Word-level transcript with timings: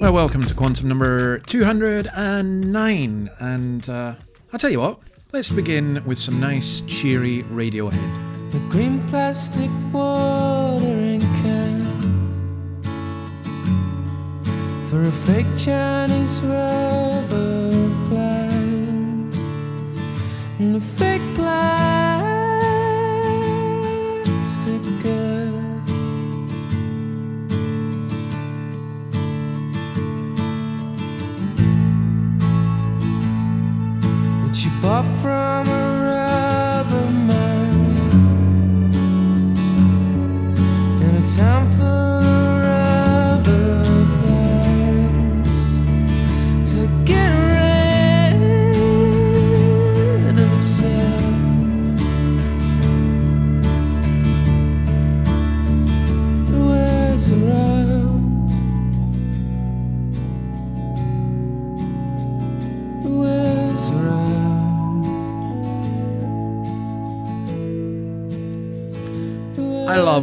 Well, 0.00 0.12
welcome 0.12 0.42
to 0.42 0.54
Quantum 0.54 0.88
number 0.88 1.38
209. 1.38 3.30
And 3.38 3.88
uh, 3.88 4.14
I'll 4.52 4.58
tell 4.58 4.70
you 4.70 4.80
what, 4.80 4.98
let's 5.32 5.50
begin 5.50 6.02
with 6.04 6.18
some 6.18 6.40
nice, 6.40 6.80
cheery 6.88 7.44
Radiohead. 7.44 8.50
The 8.50 8.58
green 8.70 9.06
plastic 9.06 9.70
watering 9.92 11.20
can 11.20 11.84
for 14.90 15.04
a 15.04 15.12
fake 15.12 15.46
Chinese 15.56 16.40
rubber 16.40 17.70
plant 18.08 19.36
and 20.58 20.74
a 20.76 20.80
fake 20.80 21.22
plastic 21.36 21.83
Bought 34.84 35.06
from 35.22 35.93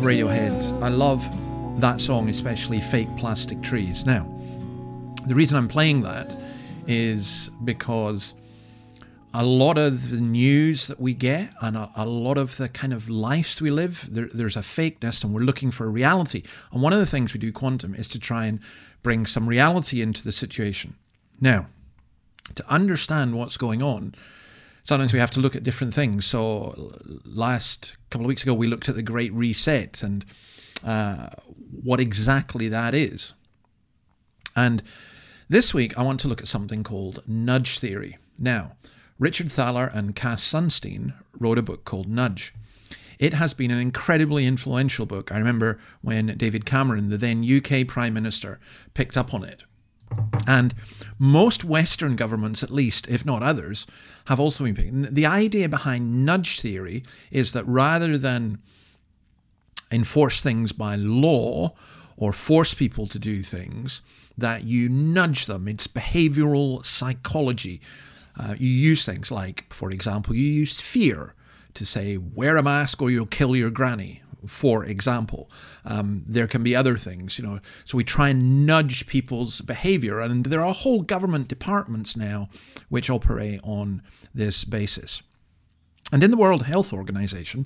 love 0.02 0.10
Radiohead. 0.10 0.82
I 0.82 0.88
love 0.88 1.80
that 1.80 2.02
song, 2.02 2.30
especially 2.30 2.80
Fake 2.80 3.10
Plastic 3.18 3.62
Trees. 3.62 4.04
Now, 4.04 4.24
the 5.28 5.36
reason 5.36 5.58
I'm 5.58 5.68
playing 5.68 6.02
that 6.02 6.36
is 6.88 7.52
because 7.64 8.34
a 9.34 9.46
lot 9.46 9.78
of 9.78 10.10
the 10.10 10.20
news 10.20 10.88
that 10.88 11.00
we 11.00 11.14
get 11.14 11.54
and 11.62 11.78
a, 11.78 11.92
a 11.96 12.06
lot 12.06 12.40
of 12.40 12.58
the 12.58 12.68
kind 12.68 12.94
of 12.94 13.10
lives 13.10 13.62
we 13.62 13.70
live, 13.70 14.08
there, 14.10 14.28
there's 14.34 14.56
a 14.56 14.62
fakeness 14.62 15.24
and 15.24 15.36
we're 15.36 15.42
looking 15.42 15.70
for 15.70 15.86
a 15.86 15.90
reality. 15.90 16.42
And 16.72 16.82
one 16.82 16.94
of 16.94 17.00
the 17.00 17.06
things 17.06 17.34
we 17.34 17.40
do, 17.40 17.52
Quantum, 17.52 17.94
is 17.94 18.10
to 18.10 18.20
try 18.20 18.46
and 18.46 18.60
bring 19.04 19.28
some 19.28 19.48
reality 19.48 20.02
into 20.02 20.24
the 20.24 20.32
situation. 20.32 20.96
Now, 21.40 21.68
to 22.56 22.68
understand 22.68 23.38
what's 23.38 23.58
going 23.58 23.84
on, 23.84 24.16
sometimes 24.84 25.14
we 25.14 25.20
have 25.20 25.32
to 25.32 25.40
look 25.40 25.56
at 25.56 25.64
different 25.64 25.94
things. 25.94 26.26
So, 26.26 26.94
last 27.26 27.98
couple 28.10 28.26
of 28.26 28.30
weeks 28.30 28.44
ago, 28.44 28.54
we 28.54 28.68
looked 28.68 28.90
at 28.90 28.96
the 28.96 29.04
Great 29.04 29.34
Reset 29.34 30.04
and 30.04 30.26
uh, 30.86 31.30
what 31.84 32.00
exactly 32.00 32.68
that 32.70 32.94
is. 32.94 33.34
And 34.56 34.84
this 35.50 35.74
week, 35.74 35.98
I 35.98 36.04
want 36.04 36.20
to 36.22 36.28
look 36.28 36.42
at 36.42 36.48
something 36.48 36.84
called 36.84 37.24
nudge 37.28 37.80
theory. 37.80 38.18
Now, 38.38 38.74
Richard 39.20 39.52
Thaler 39.52 39.92
and 39.94 40.16
Cass 40.16 40.44
Sunstein 40.44 41.14
wrote 41.40 41.58
a 41.58 41.64
book 41.64 41.86
called 41.86 42.10
Nudge. 42.10 42.54
It 43.20 43.36
has 43.36 43.54
been 43.54 43.70
an 43.70 43.78
incredibly 43.78 44.48
influential 44.48 45.06
book. 45.06 45.32
I 45.32 45.38
remember 45.38 45.78
when 46.02 46.36
David 46.38 46.66
Cameron, 46.66 47.10
the 47.10 47.18
then 47.18 47.46
UK 47.46 47.88
Prime 47.88 48.16
Minister, 48.16 48.60
picked 48.96 49.16
up 49.16 49.32
on 49.32 49.44
it. 49.44 49.64
And 50.48 50.74
most 51.20 51.64
Western 51.64 52.16
governments, 52.16 52.64
at 52.64 52.72
least, 52.72 53.08
if 53.08 53.26
not 53.26 53.44
others, 53.44 53.86
have 54.26 54.40
also 54.40 54.64
been 54.64 54.76
picking. 54.76 55.02
The 55.04 55.26
idea 55.26 55.70
behind 55.70 56.26
nudge 56.26 56.60
theory 56.60 57.04
is 57.30 57.54
that 57.54 57.66
rather 57.68 58.18
than 58.18 58.60
enforce 59.92 60.42
things 60.42 60.72
by 60.72 60.96
law 60.96 61.74
or 62.18 62.34
force 62.34 62.74
people 62.74 63.08
to 63.08 63.20
do 63.20 63.44
things, 63.44 64.02
that 64.38 64.64
you 64.64 64.90
nudge 64.90 65.46
them. 65.46 65.68
It's 65.68 65.88
behavioral 65.88 66.86
psychology. 66.86 67.82
Uh, 68.40 68.56
you 68.58 68.70
use 68.70 69.06
things 69.06 69.32
like, 69.32 69.72
for 69.72 69.92
example, 69.92 70.36
you 70.36 70.46
use 70.46 70.82
fear 70.82 71.34
to 71.74 71.86
say, 71.86 72.18
wear 72.18 72.58
a 72.58 72.64
mask 72.64 73.02
or 73.02 73.10
you'll 73.10 73.26
kill 73.26 73.56
your 73.56 73.70
granny, 73.70 74.22
for 74.48 74.84
example. 74.86 75.50
Um, 75.86 76.24
there 76.28 76.48
can 76.48 76.64
be 76.64 76.76
other 76.76 76.98
things, 76.98 77.38
you 77.38 77.46
know. 77.46 77.60
So 77.86 77.98
we 77.98 78.04
try 78.04 78.30
and 78.30 78.66
nudge 78.66 79.08
people's 79.08 79.62
behavior, 79.62 80.20
and 80.20 80.46
there 80.46 80.62
are 80.62 80.74
whole 80.74 81.02
government 81.02 81.48
departments 81.48 82.16
now 82.16 82.50
which 82.90 83.10
operate 83.10 83.60
on 83.64 84.02
this 84.34 84.66
basis. 84.66 85.22
And 86.12 86.24
in 86.24 86.32
the 86.32 86.38
World 86.38 86.64
Health 86.64 86.92
Organization, 86.92 87.66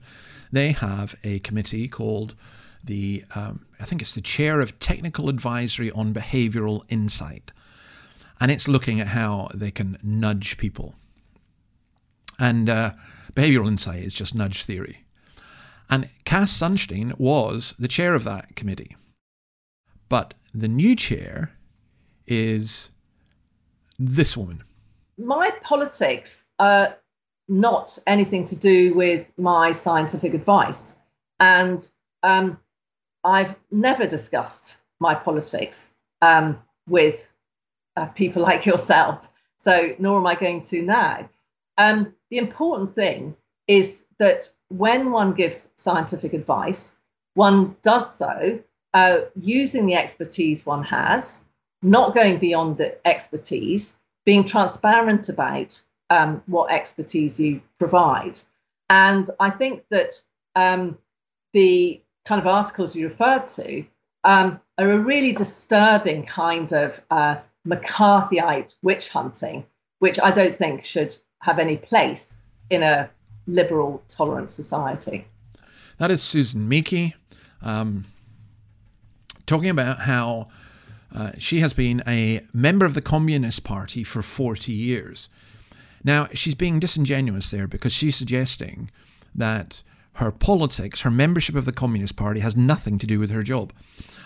they 0.52 0.72
have 0.72 1.16
a 1.24 1.40
committee 1.40 1.88
called 1.88 2.36
the, 2.84 3.24
um, 3.34 3.66
I 3.80 3.86
think 3.86 4.02
it's 4.02 4.13
the 4.13 4.22
Chair 4.22 4.62
of 4.62 4.80
Technical 4.80 5.30
Advisory 5.30 5.92
on 5.92 6.13
Behavioral 6.13 6.84
Insight. 6.88 7.52
And 8.40 8.52
it's 8.52 8.68
looking 8.68 9.00
at 9.00 9.07
how 9.07 9.50
they 9.53 9.72
can 9.72 9.97
nudge 10.03 10.57
people. 10.57 10.96
And 12.38 12.69
uh, 12.69 12.92
behavioral 13.34 13.68
insight 13.68 14.03
is 14.03 14.13
just 14.13 14.36
nudge 14.36 14.66
theory. 14.66 15.05
And 15.90 16.09
Cass 16.23 16.51
Sunstein 16.51 17.18
was 17.19 17.75
the 17.78 17.88
chair 17.88 18.13
of 18.16 18.23
that 18.23 18.56
committee. 18.56 18.96
But 20.09 20.34
the 20.53 20.68
new 20.68 20.96
chair 20.96 21.57
is 22.28 22.91
this 23.97 24.35
woman. 24.35 24.63
my 25.18 25.51
politics 25.63 26.45
are 26.59 26.97
not 27.47 27.97
anything 28.06 28.45
to 28.45 28.56
do 28.56 28.94
with 28.94 29.31
my 29.38 29.72
scientific 29.72 30.34
advice. 30.34 30.97
And 31.40 31.79
um, 32.24 32.59
I've 33.24 33.56
never 33.72 34.07
discussed 34.07 34.78
my 35.00 35.16
politics 35.16 35.94
um, 36.22 36.59
with 36.88 37.34
uh, 37.95 38.07
people 38.07 38.41
like 38.50 38.66
yourself. 38.66 39.29
So, 39.59 39.90
nor 40.00 40.19
am 40.19 40.28
I 40.28 40.35
going 40.35 40.62
to 40.62 40.81
now. 40.81 41.29
Um, 41.78 42.13
the 42.29 42.38
important 42.38 42.91
thing 42.91 43.35
is 43.68 44.06
that 44.20 44.50
when 44.70 45.12
one 45.12 45.34
gives 45.34 45.70
scientific 45.76 46.34
advice, 46.34 46.96
one 47.34 47.76
does 47.81 48.16
so 48.16 48.59
uh, 48.94 49.18
using 49.40 49.88
the 49.88 49.96
expertise 49.96 50.66
one 50.66 50.84
has, 50.84 51.44
not 51.81 52.16
going 52.16 52.38
beyond 52.38 52.78
the 52.78 52.96
expertise, 53.06 53.98
being 54.25 54.46
transparent 54.46 55.30
about 55.30 55.81
um, 56.09 56.42
what 56.46 56.72
expertise 56.72 57.40
you 57.40 57.62
provide. 57.78 58.40
And 58.90 59.25
I 59.40 59.50
think 59.50 59.84
that 59.90 60.14
um, 60.56 60.98
the 61.54 62.02
kind 62.25 62.40
of 62.40 62.48
articles 62.48 62.96
you 62.96 63.08
referred 63.08 63.48
to 63.48 63.86
um, 64.24 64.59
are 64.78 64.92
a 64.92 65.00
really 65.00 65.34
disturbing 65.34 66.25
kind 66.25 66.72
of 66.72 67.02
uh, 67.12 67.38
McCarthyite 67.68 68.75
witch 68.81 69.09
hunting, 69.09 69.66
which 70.00 70.19
I 70.19 70.31
don't 70.31 70.56
think 70.56 70.86
should 70.86 71.16
have 71.42 71.60
any 71.60 71.78
place 71.78 72.39
in 72.69 72.81
a 72.84 73.10
liberal, 73.47 74.03
tolerant 74.07 74.50
society. 74.50 75.25
That 75.97 76.12
is 76.12 76.21
Susan 76.21 76.68
Michie 76.68 77.15
um, 77.62 78.06
talking 79.45 79.69
about 79.69 80.00
how 80.00 80.50
uh, 81.13 81.31
she 81.38 81.59
has 81.59 81.74
been 81.74 82.03
a 82.06 82.42
member 82.53 82.86
of 82.86 82.94
the 82.94 83.01
Communist 83.01 83.63
Party 83.63 84.03
for 84.03 84.21
40 84.21 84.71
years. 84.71 85.30
Now, 86.03 86.27
she's 86.33 86.56
being 86.56 86.80
disingenuous 86.80 87.50
there 87.51 87.68
because 87.68 87.94
she's 87.94 88.15
suggesting 88.15 88.92
that 89.33 89.81
her 90.15 90.31
politics, 90.31 91.01
her 91.01 91.12
membership 91.12 91.56
of 91.56 91.65
the 91.65 91.71
Communist 91.71 92.15
Party, 92.15 92.41
has 92.41 92.56
nothing 92.56 92.98
to 93.00 93.07
do 93.07 93.19
with 93.19 93.31
her 93.31 93.44
job. 93.44 93.74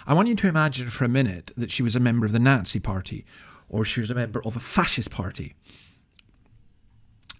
I 0.05 0.13
want 0.13 0.27
you 0.27 0.35
to 0.35 0.47
imagine 0.47 0.89
for 0.89 1.05
a 1.05 1.09
minute 1.09 1.51
that 1.55 1.71
she 1.71 1.83
was 1.83 1.95
a 1.95 1.99
member 1.99 2.25
of 2.25 2.31
the 2.31 2.39
Nazi 2.39 2.79
Party 2.79 3.25
or 3.69 3.85
she 3.85 4.01
was 4.01 4.09
a 4.09 4.15
member 4.15 4.43
of 4.43 4.55
a 4.55 4.59
fascist 4.59 5.11
party. 5.11 5.55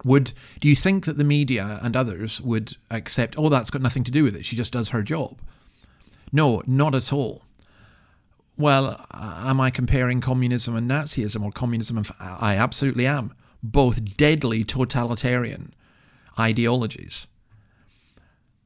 Would 0.04 0.34
do 0.60 0.70
you 0.70 0.76
think 0.76 1.06
that 1.06 1.18
the 1.18 1.24
media 1.24 1.80
and 1.82 1.96
others 1.96 2.40
would 2.42 2.78
accept? 2.90 3.36
Oh, 3.38 3.50
that's 3.50 3.70
got 3.70 3.82
nothing 3.82 4.04
to 4.06 4.12
do 4.12 4.24
with 4.24 4.36
it. 4.36 4.46
She 4.46 4.56
just 4.56 4.72
does 4.72 4.90
her 4.90 5.04
job. 5.04 5.40
No, 6.32 6.62
not 6.66 6.96
at 6.96 7.12
all. 7.12 7.44
well, 8.58 9.06
am 9.14 9.60
I 9.60 9.70
comparing 9.72 10.22
communism 10.22 10.76
and 10.76 10.90
Nazism 10.90 11.44
or 11.44 11.52
communism 11.52 11.98
and. 11.98 12.10
I 12.20 12.56
absolutely 12.56 13.08
am. 13.08 13.34
Both 13.62 14.16
deadly 14.18 14.64
totalitarian 14.64 15.74
ideologies. 16.40 17.28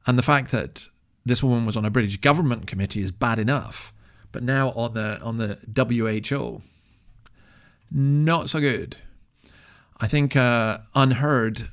And 0.06 0.18
the 0.18 0.22
fact 0.22 0.50
that 0.52 0.88
this 1.24 1.42
woman 1.42 1.64
was 1.66 1.76
on 1.76 1.84
a 1.84 1.90
British 1.90 2.18
government 2.18 2.66
committee 2.66 3.00
is 3.02 3.10
bad 3.10 3.38
enough, 3.38 3.92
but 4.30 4.42
now 4.42 4.70
on 4.72 4.94
the 4.94 5.20
on 5.20 5.38
the 5.38 5.58
WHO, 5.74 6.62
not 7.90 8.50
so 8.50 8.60
good. 8.60 8.96
I 10.04 10.06
think 10.06 10.36
uh, 10.36 10.78
UnHerd, 10.94 11.68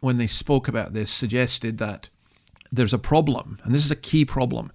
when 0.00 0.18
they 0.18 0.26
spoke 0.26 0.68
about 0.68 0.92
this, 0.92 1.10
suggested 1.10 1.78
that 1.78 2.10
there's 2.70 2.92
a 2.92 2.98
problem, 2.98 3.58
and 3.64 3.74
this 3.74 3.86
is 3.86 3.90
a 3.90 3.96
key 3.96 4.26
problem. 4.26 4.70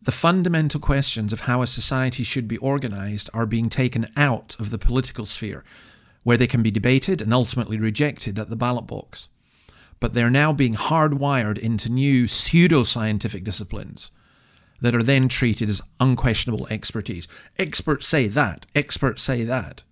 The 0.00 0.12
fundamental 0.12 0.78
questions 0.78 1.32
of 1.32 1.40
how 1.42 1.62
a 1.62 1.66
society 1.66 2.22
should 2.22 2.46
be 2.46 2.58
organized 2.58 3.28
are 3.34 3.44
being 3.44 3.68
taken 3.68 4.06
out 4.16 4.54
of 4.60 4.70
the 4.70 4.78
political 4.78 5.26
sphere, 5.26 5.64
where 6.22 6.36
they 6.36 6.46
can 6.46 6.62
be 6.62 6.70
debated 6.70 7.20
and 7.20 7.34
ultimately 7.34 7.76
rejected 7.76 8.38
at 8.38 8.50
the 8.50 8.56
ballot 8.56 8.86
box 8.86 9.28
but 10.00 10.14
they're 10.14 10.30
now 10.30 10.52
being 10.52 10.74
hardwired 10.74 11.58
into 11.58 11.90
new 11.90 12.26
pseudo-scientific 12.26 13.44
disciplines 13.44 14.10
that 14.80 14.94
are 14.94 15.02
then 15.02 15.28
treated 15.28 15.68
as 15.68 15.82
unquestionable 16.00 16.66
expertise. 16.70 17.28
Experts 17.58 18.06
say 18.06 18.26
that, 18.26 18.64
experts 18.74 19.20
say 19.22 19.44
that. 19.44 19.82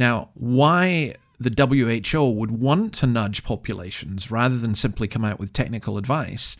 Now, 0.00 0.30
why 0.32 1.16
the 1.38 1.52
WHO 1.52 2.30
would 2.30 2.52
want 2.52 2.94
to 2.94 3.06
nudge 3.06 3.44
populations 3.44 4.30
rather 4.30 4.56
than 4.56 4.74
simply 4.74 5.06
come 5.06 5.26
out 5.26 5.38
with 5.38 5.52
technical 5.52 5.98
advice 5.98 6.56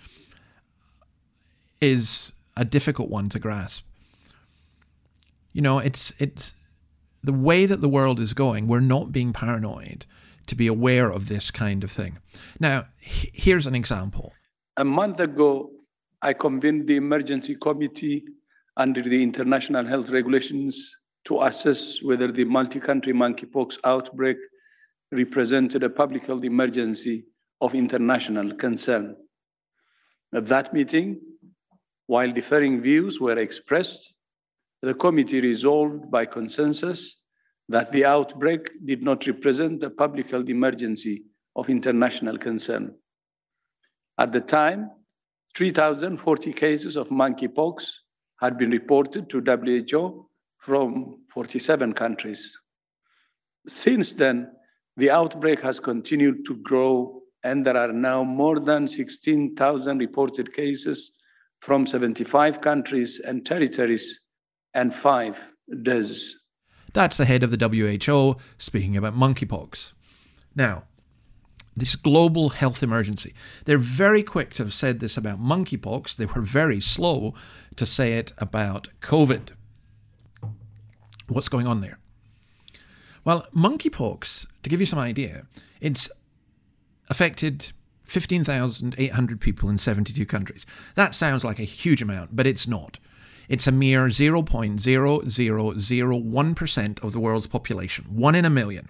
is 1.80 2.32
a 2.54 2.66
difficult 2.66 3.08
one 3.08 3.30
to 3.30 3.38
grasp. 3.38 3.86
You 5.54 5.62
know, 5.62 5.78
it's 5.78 6.12
it's 6.18 6.52
the 7.22 7.32
way 7.32 7.64
that 7.64 7.80
the 7.80 7.88
world 7.88 8.20
is 8.20 8.34
going, 8.34 8.68
we're 8.68 8.80
not 8.80 9.10
being 9.10 9.32
paranoid 9.32 10.04
to 10.46 10.54
be 10.54 10.66
aware 10.66 11.08
of 11.10 11.28
this 11.28 11.50
kind 11.50 11.82
of 11.82 11.90
thing. 11.90 12.18
Now, 12.58 12.88
here's 12.98 13.66
an 13.66 13.74
example. 13.74 14.34
A 14.76 14.84
month 14.84 15.18
ago, 15.18 15.70
I 16.20 16.34
convened 16.34 16.88
the 16.88 16.96
emergency 16.96 17.54
committee 17.54 18.22
under 18.76 19.00
the 19.00 19.22
international 19.22 19.86
health 19.86 20.10
regulations 20.10 20.94
to 21.24 21.42
assess 21.42 22.02
whether 22.02 22.30
the 22.32 22.44
multi 22.44 22.80
country 22.80 23.12
monkeypox 23.12 23.78
outbreak 23.84 24.36
represented 25.12 25.82
a 25.82 25.90
public 25.90 26.26
health 26.26 26.44
emergency 26.44 27.26
of 27.60 27.74
international 27.74 28.54
concern. 28.54 29.16
At 30.34 30.46
that 30.46 30.72
meeting, 30.72 31.20
while 32.06 32.32
differing 32.32 32.80
views 32.80 33.20
were 33.20 33.38
expressed, 33.38 34.14
the 34.82 34.94
committee 34.94 35.40
resolved 35.40 36.10
by 36.10 36.24
consensus 36.26 37.22
that 37.68 37.92
the 37.92 38.04
outbreak 38.04 38.70
did 38.84 39.02
not 39.02 39.26
represent 39.26 39.82
a 39.82 39.90
public 39.90 40.30
health 40.30 40.48
emergency 40.48 41.24
of 41.54 41.68
international 41.68 42.38
concern. 42.38 42.94
At 44.18 44.32
the 44.32 44.40
time, 44.40 44.90
3,040 45.56 46.52
cases 46.52 46.96
of 46.96 47.08
monkeypox 47.08 47.90
had 48.40 48.56
been 48.56 48.70
reported 48.70 49.28
to 49.30 49.40
WHO 49.40 50.29
from 50.60 51.16
47 51.32 51.92
countries. 51.94 52.56
Since 53.66 54.14
then, 54.14 54.50
the 54.96 55.10
outbreak 55.10 55.60
has 55.60 55.80
continued 55.80 56.44
to 56.46 56.56
grow, 56.56 57.22
and 57.42 57.64
there 57.64 57.76
are 57.76 57.92
now 57.92 58.22
more 58.22 58.60
than 58.60 58.86
16,000 58.86 59.98
reported 59.98 60.52
cases 60.52 61.12
from 61.60 61.86
75 61.86 62.60
countries 62.60 63.20
and 63.20 63.44
territories 63.44 64.20
and 64.74 64.94
five 64.94 65.40
deaths. 65.82 66.36
That's 66.92 67.16
the 67.16 67.24
head 67.24 67.42
of 67.42 67.50
the 67.50 67.68
WHO 67.68 68.36
speaking 68.58 68.96
about 68.96 69.14
monkeypox. 69.14 69.92
Now, 70.54 70.84
this 71.76 71.96
global 71.96 72.50
health 72.50 72.82
emergency. 72.82 73.32
They're 73.64 73.78
very 73.78 74.22
quick 74.22 74.52
to 74.54 74.64
have 74.64 74.74
said 74.74 75.00
this 75.00 75.16
about 75.16 75.40
monkeypox. 75.40 76.16
They 76.16 76.26
were 76.26 76.42
very 76.42 76.80
slow 76.80 77.32
to 77.76 77.86
say 77.86 78.14
it 78.14 78.32
about 78.38 78.88
COVID. 79.00 79.50
What's 81.30 81.48
going 81.48 81.66
on 81.66 81.80
there? 81.80 81.98
Well, 83.24 83.46
monkeypox, 83.54 84.46
to 84.62 84.70
give 84.70 84.80
you 84.80 84.86
some 84.86 84.98
idea, 84.98 85.46
it's 85.80 86.10
affected 87.08 87.72
15,800 88.04 89.40
people 89.40 89.70
in 89.70 89.78
72 89.78 90.26
countries. 90.26 90.66
That 90.96 91.14
sounds 91.14 91.44
like 91.44 91.60
a 91.60 91.64
huge 91.64 92.02
amount, 92.02 92.34
but 92.34 92.46
it's 92.46 92.66
not. 92.66 92.98
It's 93.48 93.68
a 93.68 93.72
mere 93.72 94.06
0.0001% 94.06 97.04
of 97.04 97.12
the 97.12 97.20
world's 97.20 97.46
population, 97.46 98.06
one 98.08 98.34
in 98.34 98.44
a 98.44 98.50
million. 98.50 98.88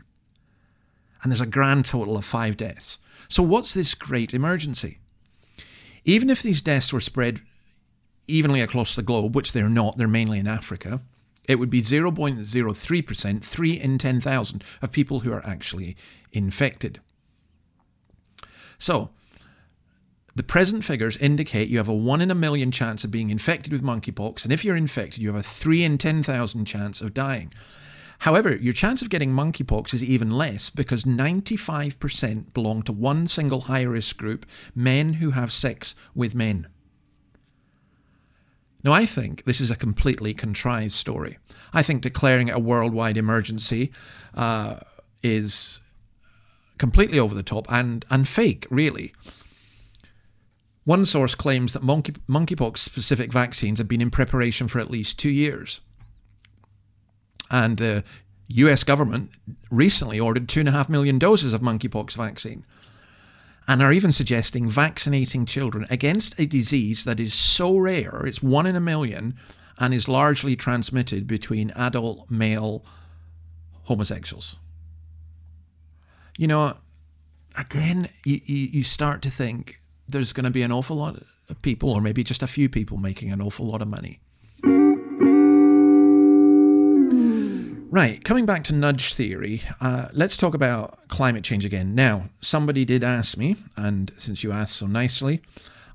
And 1.23 1.31
there's 1.31 1.43
a 1.43 1.47
grand 1.47 1.85
total 1.85 2.17
of 2.17 2.25
five 2.25 2.57
deaths. 2.57 2.99
So, 3.29 3.43
what's 3.43 3.75
this 3.75 3.95
great 3.95 4.33
emergency? 4.33 5.01
Even 6.05 6.31
if 6.31 6.43
these 6.43 6.63
deaths 6.63 6.93
were 6.93 7.01
spread 7.01 7.43
evenly 8.27 8.63
across 8.63 8.95
the 8.95 9.03
globe, 9.03 9.37
which 9.37 9.53
they're 9.53 9.69
not, 9.69 9.99
they're 9.99 10.09
mainly 10.09 10.39
in 10.39 10.47
Africa, 10.47 11.03
it 11.45 11.57
would 11.57 11.71
be 11.71 11.83
0.03%, 11.83 13.43
3 13.43 13.73
in 13.73 13.99
10,000 13.99 14.65
of 14.83 14.93
people 14.93 15.21
who 15.21 15.33
are 15.33 15.47
actually 15.47 15.97
infected. 16.33 17.01
So, 18.79 19.11
the 20.37 20.43
present 20.43 20.85
figures 20.85 21.17
indicate 21.17 21.69
you 21.69 21.79
have 21.79 21.89
a 21.89 21.95
1 21.95 22.21
in 22.21 22.31
a 22.31 22.37
million 22.37 22.71
chance 22.71 23.05
of 23.05 23.11
being 23.11 23.31
infected 23.31 23.73
with 23.73 23.83
monkeypox, 23.83 24.45
and 24.45 24.53
if 24.53 24.65
you're 24.65 24.77
infected, 24.77 25.21
you 25.21 25.29
have 25.29 25.41
a 25.41 25.43
3 25.43 25.85
in 25.85 25.99
10,000 25.99 26.65
chance 26.65 27.01
of 27.01 27.13
dying. 27.13 27.53
However, 28.21 28.55
your 28.55 28.75
chance 28.75 29.01
of 29.01 29.09
getting 29.09 29.33
monkeypox 29.33 29.95
is 29.95 30.05
even 30.05 30.31
less 30.31 30.69
because 30.69 31.05
95% 31.05 32.53
belong 32.53 32.83
to 32.83 32.93
one 32.93 33.27
single 33.27 33.63
high 33.63 33.83
risk 33.83 34.19
group 34.19 34.47
men 34.75 35.15
who 35.15 35.31
have 35.31 35.53
sex 35.53 35.95
with 36.15 36.35
men. 36.35 36.69
Now, 38.83 38.93
I 38.93 39.05
think 39.07 39.45
this 39.45 39.61
is 39.61 39.71
a 39.71 39.77
completely 39.77 40.33
contrived 40.33 40.93
story. 40.93 41.39
I 41.73 41.83
think 41.83 42.03
declaring 42.03 42.51
a 42.51 42.59
worldwide 42.59 43.17
emergency 43.17 43.93
uh, 44.35 44.77
is 45.23 45.81
completely 46.79 47.19
over 47.19 47.35
the 47.35 47.43
top 47.43 47.71
and, 47.71 48.05
and 48.11 48.27
fake, 48.27 48.67
really. 48.71 49.13
One 50.85 51.05
source 51.05 51.35
claims 51.35 51.75
that 51.75 51.83
monkey, 51.83 52.15
monkeypox 52.29 52.79
specific 52.79 53.33
vaccines 53.33 53.79
have 53.79 53.89
been 53.89 54.01
in 54.01 54.11
preparation 54.11 54.67
for 54.67 54.81
at 54.81 54.91
least 54.91 55.19
two 55.19 55.31
years. 55.31 55.81
And 57.51 57.77
the 57.77 58.03
US 58.49 58.83
government 58.83 59.31
recently 59.71 60.19
ordered 60.19 60.49
2.5 60.49 60.89
million 60.89 61.19
doses 61.19 61.53
of 61.53 61.61
monkeypox 61.61 62.17
vaccine 62.17 62.65
and 63.69 63.83
are 63.83 63.93
even 63.93 64.13
suggesting 64.13 64.69
vaccinating 64.69 65.47
children 65.47 65.87
against 65.91 66.39
a 66.39 66.47
disease 66.47 67.05
that 67.05 67.21
is 67.21 67.35
so 67.35 67.77
rare, 67.77 68.25
it's 68.27 68.43
one 68.43 68.67
in 68.67 68.77
a 68.77 68.81
million, 68.81 69.37
and 69.79 69.95
is 69.95 70.09
largely 70.09 70.57
transmitted 70.57 71.27
between 71.27 71.71
adult 71.71 72.31
male 72.31 72.85
homosexuals. 73.85 74.57
You 76.37 76.49
know, 76.49 76.77
again, 77.57 78.09
you, 78.25 78.41
you, 78.45 78.69
you 78.73 78.85
start 78.85 79.23
to 79.23 79.31
think 79.31 79.81
there's 80.09 80.33
going 80.33 80.45
to 80.45 80.51
be 80.51 80.63
an 80.63 80.73
awful 80.73 80.97
lot 80.97 81.23
of 81.49 81.63
people, 81.63 81.91
or 81.91 82.01
maybe 82.01 82.25
just 82.25 82.43
a 82.43 82.47
few 82.47 82.69
people, 82.69 82.97
making 82.97 83.31
an 83.31 83.41
awful 83.41 83.67
lot 83.67 83.83
of 83.83 83.89
money. 83.89 84.21
Right, 87.93 88.23
coming 88.23 88.47
back 88.47 88.63
to 88.65 88.73
nudge 88.73 89.15
theory, 89.15 89.63
uh, 89.81 90.11
let's 90.13 90.37
talk 90.37 90.55
about 90.55 91.09
climate 91.09 91.43
change 91.43 91.65
again. 91.65 91.93
Now, 91.93 92.31
somebody 92.41 92.85
did 92.85 93.03
ask 93.03 93.37
me, 93.37 93.57
and 93.77 94.13
since 94.17 94.45
you 94.45 94.53
asked 94.53 94.77
so 94.77 94.87
nicely, 94.87 95.43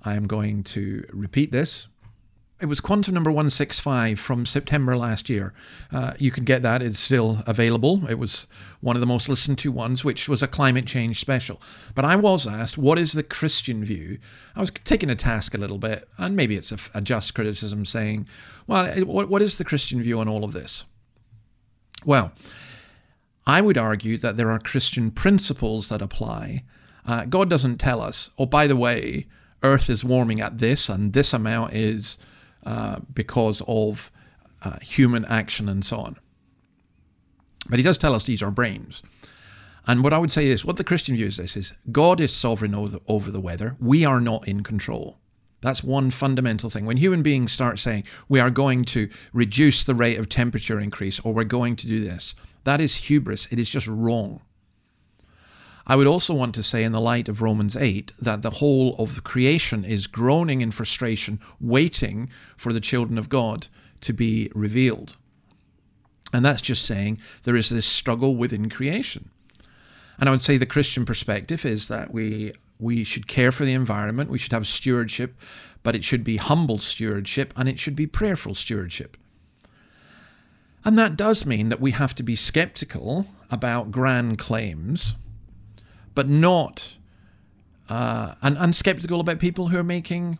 I 0.03 0.15
am 0.15 0.27
going 0.27 0.63
to 0.63 1.05
repeat 1.13 1.53
this. 1.53 1.87
It 2.59 2.65
was 2.65 2.81
quantum 2.81 3.13
number 3.13 3.31
165 3.31 4.19
from 4.19 4.45
September 4.45 4.97
last 4.97 5.29
year. 5.29 5.53
Uh, 5.89 6.15
you 6.19 6.31
can 6.31 6.43
get 6.43 6.63
that, 6.63 6.81
it's 6.81 6.99
still 6.99 7.41
available. 7.47 8.05
It 8.09 8.19
was 8.19 8.45
one 8.81 8.97
of 8.97 8.99
the 8.99 9.07
most 9.07 9.29
listened 9.29 9.57
to 9.59 9.71
ones, 9.71 10.03
which 10.03 10.27
was 10.27 10.43
a 10.43 10.49
climate 10.49 10.87
change 10.87 11.21
special. 11.21 11.61
But 11.93 12.03
I 12.03 12.17
was 12.17 12.45
asked, 12.45 12.77
what 12.77 12.99
is 12.99 13.13
the 13.13 13.23
Christian 13.23 13.85
view? 13.85 14.17
I 14.53 14.59
was 14.59 14.71
taking 14.83 15.09
a 15.09 15.15
task 15.15 15.53
a 15.53 15.57
little 15.57 15.77
bit, 15.77 16.09
and 16.17 16.35
maybe 16.35 16.57
it's 16.57 16.73
a, 16.73 16.77
a 16.93 16.99
just 16.99 17.33
criticism 17.33 17.85
saying, 17.85 18.27
well, 18.67 18.85
what, 19.05 19.29
what 19.29 19.41
is 19.41 19.57
the 19.57 19.63
Christian 19.63 20.01
view 20.01 20.19
on 20.19 20.27
all 20.27 20.43
of 20.43 20.51
this? 20.51 20.83
Well, 22.05 22.31
I 23.47 23.61
would 23.61 23.77
argue 23.77 24.17
that 24.19 24.37
there 24.37 24.51
are 24.51 24.59
Christian 24.59 25.11
principles 25.11 25.89
that 25.89 26.01
apply. 26.01 26.63
Uh, 27.05 27.25
God 27.25 27.49
doesn't 27.49 27.77
tell 27.77 28.01
us, 28.01 28.29
oh, 28.37 28.45
by 28.45 28.67
the 28.67 28.75
way, 28.75 29.27
Earth 29.63 29.89
is 29.89 30.03
warming 30.03 30.39
at 30.39 30.59
this, 30.59 30.89
and 30.89 31.13
this 31.13 31.33
amount 31.33 31.73
is 31.73 32.17
uh, 32.65 32.99
because 33.13 33.61
of 33.67 34.11
uh, 34.63 34.77
human 34.81 35.25
action 35.25 35.67
and 35.67 35.83
so 35.83 35.97
on. 35.97 36.15
But 37.67 37.79
he 37.79 37.83
does 37.83 37.97
tell 37.97 38.13
us 38.13 38.23
these 38.23 38.43
are 38.43 38.51
brains. 38.51 39.01
And 39.87 40.03
what 40.03 40.13
I 40.13 40.17
would 40.17 40.31
say 40.31 40.47
is 40.47 40.65
what 40.65 40.77
the 40.77 40.83
Christian 40.83 41.15
view 41.15 41.27
is 41.27 41.37
this 41.37 41.57
is 41.57 41.73
God 41.91 42.19
is 42.19 42.33
sovereign 42.33 42.73
over 42.73 42.89
the, 42.89 43.01
over 43.07 43.31
the 43.31 43.39
weather. 43.39 43.75
We 43.79 44.05
are 44.05 44.19
not 44.21 44.47
in 44.47 44.63
control. 44.63 45.19
That's 45.65 45.83
one 45.83 46.11
fundamental 46.11 46.69
thing. 46.69 46.85
When 46.85 46.97
human 46.97 47.23
beings 47.23 47.51
start 47.51 47.79
saying, 47.79 48.03
we 48.29 48.39
are 48.39 48.51
going 48.51 48.85
to 48.85 49.09
reduce 49.33 49.83
the 49.83 49.95
rate 49.95 50.19
of 50.19 50.29
temperature 50.29 50.79
increase 50.79 51.19
or 51.21 51.33
we're 51.33 51.43
going 51.43 51.75
to 51.77 51.87
do 51.87 51.99
this, 51.99 52.35
that 52.65 52.79
is 52.79 52.95
hubris. 52.95 53.47
It 53.49 53.57
is 53.57 53.67
just 53.67 53.87
wrong. 53.87 54.41
I 55.87 55.95
would 55.95 56.05
also 56.05 56.35
want 56.35 56.53
to 56.53 56.61
say, 56.61 56.83
in 56.83 56.91
the 56.91 57.01
light 57.01 57.27
of 57.27 57.41
Romans 57.41 57.75
8, 57.75 58.11
that 58.19 58.43
the 58.43 58.51
whole 58.51 58.95
of 58.99 59.23
creation 59.23 59.83
is 59.83 60.05
groaning 60.05 60.61
in 60.61 60.69
frustration, 60.69 61.39
waiting 61.59 62.29
for 62.55 62.71
the 62.71 62.79
children 62.79 63.17
of 63.17 63.27
God 63.27 63.67
to 64.01 64.13
be 64.13 64.51
revealed. 64.53 65.15
And 66.31 66.45
that's 66.45 66.61
just 66.61 66.85
saying 66.85 67.19
there 67.41 67.55
is 67.55 67.71
this 67.71 67.87
struggle 67.87 68.35
within 68.35 68.69
creation. 68.69 69.31
And 70.19 70.29
I 70.29 70.31
would 70.31 70.43
say 70.43 70.57
the 70.57 70.67
Christian 70.67 71.05
perspective 71.05 71.65
is 71.65 71.87
that 71.87 72.13
we 72.13 72.51
we 72.79 73.03
should 73.03 73.27
care 73.27 73.51
for 73.51 73.65
the 73.65 73.73
environment, 73.73 74.29
we 74.29 74.37
should 74.37 74.51
have 74.51 74.67
stewardship, 74.67 75.35
but 75.83 75.95
it 75.95 76.03
should 76.03 76.23
be 76.23 76.37
humble 76.37 76.79
stewardship 76.79 77.53
and 77.55 77.69
it 77.69 77.79
should 77.79 77.95
be 77.95 78.07
prayerful 78.07 78.55
stewardship. 78.55 79.17
And 80.83 80.99
that 80.99 81.15
does 81.15 81.45
mean 81.45 81.69
that 81.69 81.81
we 81.81 81.91
have 81.91 82.13
to 82.15 82.23
be 82.23 82.35
skeptical 82.35 83.27
about 83.49 83.91
grand 83.91 84.37
claims, 84.37 85.15
but 86.13 86.29
not, 86.29 86.97
uh, 87.89 88.35
and, 88.41 88.57
and 88.57 88.75
skeptical 88.75 89.19
about 89.19 89.39
people 89.39 89.69
who 89.69 89.79
are 89.79 89.83
making, 89.83 90.37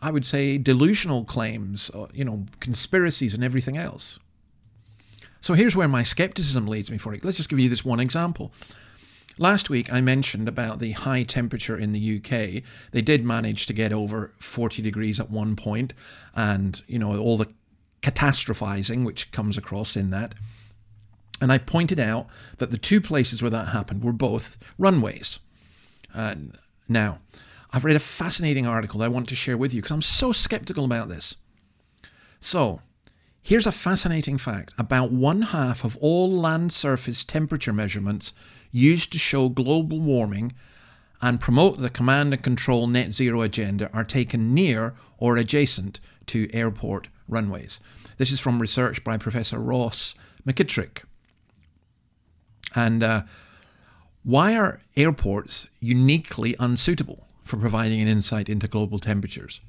I 0.00 0.10
would 0.10 0.24
say, 0.24 0.56
delusional 0.58 1.24
claims, 1.24 1.90
or, 1.90 2.08
you 2.14 2.24
know, 2.24 2.46
conspiracies 2.60 3.34
and 3.34 3.44
everything 3.44 3.76
else. 3.76 4.18
So 5.40 5.54
here's 5.54 5.74
where 5.74 5.88
my 5.88 6.02
skepticism 6.02 6.66
leads 6.66 6.90
me 6.90 6.98
for 6.98 7.12
it. 7.12 7.24
Let's 7.24 7.36
just 7.36 7.48
give 7.50 7.58
you 7.58 7.68
this 7.68 7.84
one 7.84 8.00
example. 8.00 8.52
Last 9.38 9.70
week, 9.70 9.92
I 9.92 10.00
mentioned 10.00 10.46
about 10.46 10.78
the 10.78 10.92
high 10.92 11.22
temperature 11.22 11.76
in 11.76 11.92
the 11.92 12.16
UK. 12.16 12.62
They 12.92 13.00
did 13.00 13.24
manage 13.24 13.66
to 13.66 13.72
get 13.72 13.92
over 13.92 14.32
40 14.38 14.82
degrees 14.82 15.18
at 15.18 15.30
one 15.30 15.56
point, 15.56 15.94
and 16.34 16.82
you 16.86 16.98
know 16.98 17.16
all 17.16 17.38
the 17.38 17.52
catastrophizing 18.02 19.04
which 19.04 19.30
comes 19.32 19.56
across 19.56 19.96
in 19.96 20.10
that. 20.10 20.34
And 21.40 21.50
I 21.50 21.58
pointed 21.58 21.98
out 21.98 22.26
that 22.58 22.70
the 22.70 22.78
two 22.78 23.00
places 23.00 23.42
where 23.42 23.50
that 23.50 23.68
happened 23.68 24.04
were 24.04 24.12
both 24.12 24.58
runways. 24.78 25.40
Uh, 26.14 26.34
now, 26.88 27.20
I've 27.72 27.84
read 27.84 27.96
a 27.96 28.00
fascinating 28.00 28.66
article 28.66 29.02
I 29.02 29.08
want 29.08 29.28
to 29.30 29.34
share 29.34 29.56
with 29.56 29.72
you 29.72 29.80
because 29.80 29.92
I'm 29.92 30.02
so 30.02 30.32
skeptical 30.32 30.84
about 30.84 31.08
this. 31.08 31.36
So, 32.38 32.80
here's 33.42 33.66
a 33.66 33.72
fascinating 33.72 34.36
fact 34.36 34.74
about 34.76 35.10
one 35.10 35.42
half 35.42 35.84
of 35.84 35.96
all 35.96 36.30
land 36.30 36.72
surface 36.72 37.24
temperature 37.24 37.72
measurements 37.72 38.34
used 38.72 39.12
to 39.12 39.18
show 39.18 39.48
global 39.48 40.00
warming 40.00 40.54
and 41.20 41.40
promote 41.40 41.78
the 41.78 41.90
command 41.90 42.32
and 42.32 42.42
control 42.42 42.88
net 42.88 43.12
zero 43.12 43.42
agenda 43.42 43.88
are 43.92 44.04
taken 44.04 44.52
near 44.52 44.94
or 45.18 45.36
adjacent 45.36 46.00
to 46.26 46.52
airport 46.52 47.08
runways. 47.28 47.80
This 48.16 48.32
is 48.32 48.40
from 48.40 48.60
research 48.60 49.04
by 49.04 49.16
Professor 49.18 49.58
Ross 49.58 50.14
McKitrick. 50.46 51.04
And 52.74 53.02
uh, 53.02 53.22
why 54.24 54.56
are 54.56 54.80
airports 54.96 55.68
uniquely 55.80 56.56
unsuitable 56.58 57.26
for 57.44 57.56
providing 57.56 58.00
an 58.00 58.08
insight 58.08 58.48
into 58.48 58.66
global 58.66 58.98
temperatures? 58.98 59.60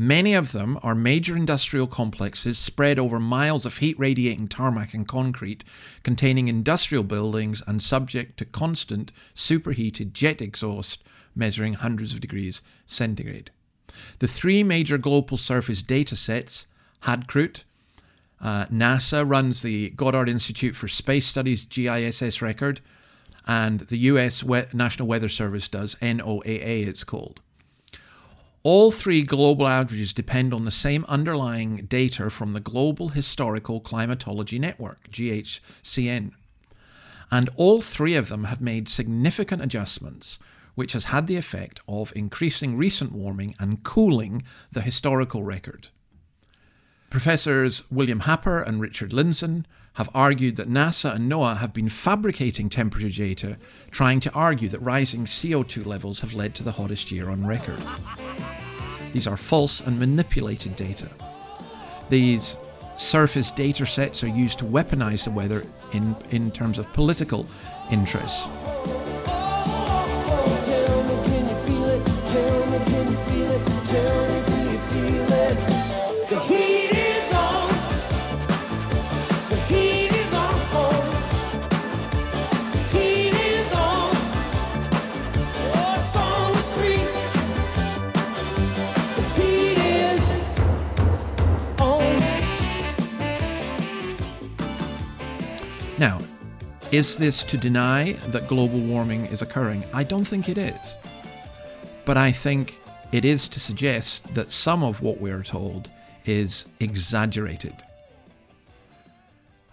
Many 0.00 0.32
of 0.34 0.52
them 0.52 0.78
are 0.84 0.94
major 0.94 1.36
industrial 1.36 1.88
complexes 1.88 2.56
spread 2.56 3.00
over 3.00 3.18
miles 3.18 3.66
of 3.66 3.78
heat 3.78 3.98
radiating 3.98 4.46
tarmac 4.46 4.94
and 4.94 5.08
concrete, 5.08 5.64
containing 6.04 6.46
industrial 6.46 7.02
buildings 7.02 7.64
and 7.66 7.82
subject 7.82 8.36
to 8.38 8.44
constant 8.44 9.10
superheated 9.34 10.14
jet 10.14 10.40
exhaust 10.40 11.02
measuring 11.34 11.74
hundreds 11.74 12.12
of 12.12 12.20
degrees 12.20 12.62
centigrade. 12.86 13.50
The 14.20 14.28
three 14.28 14.62
major 14.62 14.98
global 14.98 15.36
surface 15.36 15.82
data 15.82 16.14
sets, 16.14 16.68
HADCRUT, 17.02 17.64
uh, 18.40 18.66
NASA 18.66 19.28
runs 19.28 19.62
the 19.62 19.90
Goddard 19.90 20.28
Institute 20.28 20.76
for 20.76 20.86
Space 20.86 21.26
Studies 21.26 21.64
GISS 21.64 22.40
record, 22.40 22.80
and 23.48 23.80
the 23.80 23.98
US 23.98 24.44
we- 24.44 24.62
National 24.72 25.08
Weather 25.08 25.28
Service 25.28 25.68
does, 25.68 25.96
NOAA 26.00 26.86
it's 26.86 27.02
called. 27.02 27.40
All 28.70 28.90
three 28.90 29.22
global 29.22 29.66
averages 29.66 30.12
depend 30.12 30.52
on 30.52 30.66
the 30.66 30.70
same 30.70 31.06
underlying 31.08 31.86
data 31.86 32.28
from 32.28 32.52
the 32.52 32.60
Global 32.60 33.08
Historical 33.08 33.80
Climatology 33.80 34.58
Network, 34.58 35.08
GHCN. 35.10 36.32
And 37.30 37.48
all 37.56 37.80
three 37.80 38.14
of 38.14 38.28
them 38.28 38.44
have 38.44 38.60
made 38.60 38.86
significant 38.86 39.62
adjustments, 39.62 40.38
which 40.74 40.92
has 40.92 41.04
had 41.04 41.28
the 41.28 41.38
effect 41.38 41.80
of 41.88 42.12
increasing 42.14 42.76
recent 42.76 43.12
warming 43.12 43.54
and 43.58 43.82
cooling 43.82 44.42
the 44.70 44.82
historical 44.82 45.42
record. 45.42 45.88
Professors 47.08 47.84
William 47.90 48.20
Happer 48.20 48.60
and 48.60 48.82
Richard 48.82 49.12
Lindzen 49.12 49.64
have 49.94 50.10
argued 50.12 50.56
that 50.56 50.68
NASA 50.68 51.14
and 51.14 51.32
NOAA 51.32 51.56
have 51.56 51.72
been 51.72 51.88
fabricating 51.88 52.68
temperature 52.68 53.08
data, 53.08 53.56
trying 53.90 54.20
to 54.20 54.32
argue 54.32 54.68
that 54.68 54.80
rising 54.80 55.24
CO2 55.24 55.86
levels 55.86 56.20
have 56.20 56.34
led 56.34 56.54
to 56.56 56.62
the 56.62 56.72
hottest 56.72 57.10
year 57.10 57.30
on 57.30 57.46
record. 57.46 57.80
These 59.18 59.26
are 59.26 59.36
false 59.36 59.80
and 59.80 59.98
manipulated 59.98 60.76
data. 60.76 61.08
These 62.08 62.56
surface 62.96 63.50
data 63.50 63.84
sets 63.84 64.22
are 64.22 64.28
used 64.28 64.60
to 64.60 64.64
weaponize 64.64 65.24
the 65.24 65.32
weather 65.32 65.64
in, 65.92 66.14
in 66.30 66.52
terms 66.52 66.78
of 66.78 66.86
political 66.92 67.44
interests. 67.90 68.46
Is 96.90 97.18
this 97.18 97.42
to 97.42 97.58
deny 97.58 98.12
that 98.28 98.48
global 98.48 98.80
warming 98.80 99.26
is 99.26 99.42
occurring? 99.42 99.84
I 99.92 100.04
don't 100.04 100.24
think 100.24 100.48
it 100.48 100.56
is. 100.56 100.96
But 102.06 102.16
I 102.16 102.32
think 102.32 102.78
it 103.12 103.26
is 103.26 103.46
to 103.48 103.60
suggest 103.60 104.32
that 104.32 104.50
some 104.50 104.82
of 104.82 105.02
what 105.02 105.20
we're 105.20 105.42
told 105.42 105.90
is 106.24 106.64
exaggerated. 106.80 107.74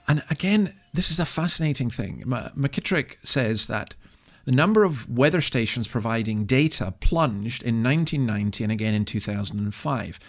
And 0.10 0.24
again, 0.30 0.74
this 0.94 1.10
is 1.10 1.22
a 1.22 1.26
fascinating 1.26 1.90
thing. 1.90 2.24
McKitrick 2.26 3.16
says 3.24 3.68
that 3.68 3.96
the 4.44 4.52
number 4.52 4.84
of 4.84 5.10
weather 5.10 5.40
stations 5.40 5.88
providing 5.88 6.44
data 6.44 6.94
plunged 7.00 7.64
in 7.64 7.82
1990 7.82 8.62
and 8.62 8.74
again 8.74 8.94
in 8.94 9.06
2005. 9.06 10.20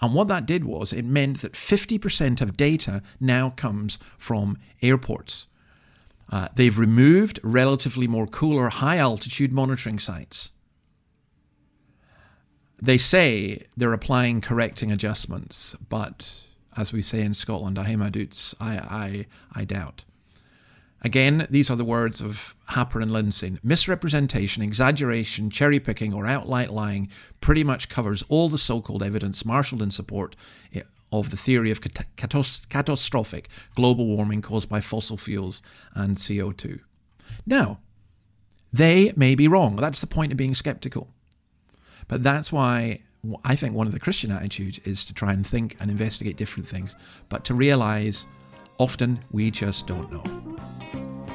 And 0.00 0.14
what 0.14 0.28
that 0.28 0.46
did 0.46 0.64
was 0.64 0.92
it 0.92 1.04
meant 1.04 1.40
that 1.40 1.54
50% 1.54 2.40
of 2.40 2.56
data 2.56 3.02
now 3.18 3.50
comes 3.50 3.98
from 4.16 4.58
airports. 4.80 5.46
Uh, 6.30 6.48
they've 6.54 6.78
removed 6.78 7.38
relatively 7.42 8.06
more 8.06 8.26
cooler 8.26 8.68
high 8.68 8.98
altitude 8.98 9.52
monitoring 9.52 9.98
sites. 9.98 10.50
They 12.80 12.98
say 12.98 13.64
they're 13.76 13.92
applying 13.92 14.40
correcting 14.40 14.92
adjustments, 14.92 15.76
but 15.88 16.44
as 16.76 16.92
we 16.92 17.00
say 17.00 17.22
in 17.22 17.32
Scotland, 17.32 17.78
I, 17.78 18.76
I, 18.76 19.26
I 19.52 19.64
doubt. 19.64 20.04
Again, 21.02 21.46
these 21.48 21.70
are 21.70 21.76
the 21.76 21.84
words 21.84 22.20
of 22.20 22.54
Happer 22.68 23.00
and 23.00 23.12
Lindzen. 23.12 23.58
Misrepresentation, 23.62 24.62
exaggeration, 24.62 25.50
cherry 25.50 25.78
picking, 25.78 26.12
or 26.12 26.26
outright 26.26 26.70
lying 26.70 27.08
pretty 27.40 27.62
much 27.62 27.88
covers 27.88 28.24
all 28.28 28.48
the 28.48 28.58
so 28.58 28.80
called 28.80 29.02
evidence 29.02 29.44
marshaled 29.44 29.82
in 29.82 29.90
support 29.90 30.34
of 31.12 31.30
the 31.30 31.36
theory 31.36 31.70
of 31.70 31.80
cat- 31.80 32.06
catastrophic 32.70 33.48
global 33.74 34.06
warming 34.06 34.42
caused 34.42 34.68
by 34.68 34.80
fossil 34.80 35.16
fuels 35.16 35.62
and 35.94 36.16
CO2. 36.16 36.80
Now, 37.46 37.80
they 38.72 39.12
may 39.16 39.34
be 39.34 39.48
wrong. 39.48 39.76
That's 39.76 40.00
the 40.00 40.06
point 40.06 40.32
of 40.32 40.38
being 40.38 40.54
skeptical. 40.54 41.08
But 42.08 42.22
that's 42.22 42.52
why 42.52 43.00
I 43.44 43.56
think 43.56 43.74
one 43.74 43.86
of 43.86 43.92
the 43.92 44.00
Christian 44.00 44.30
attitudes 44.30 44.78
is 44.80 45.04
to 45.06 45.14
try 45.14 45.32
and 45.32 45.46
think 45.46 45.76
and 45.80 45.90
investigate 45.90 46.36
different 46.36 46.68
things, 46.68 46.94
but 47.28 47.44
to 47.46 47.54
realize 47.54 48.26
often 48.78 49.20
we 49.30 49.50
just 49.50 49.86
don't 49.86 50.10
know. 50.12 50.22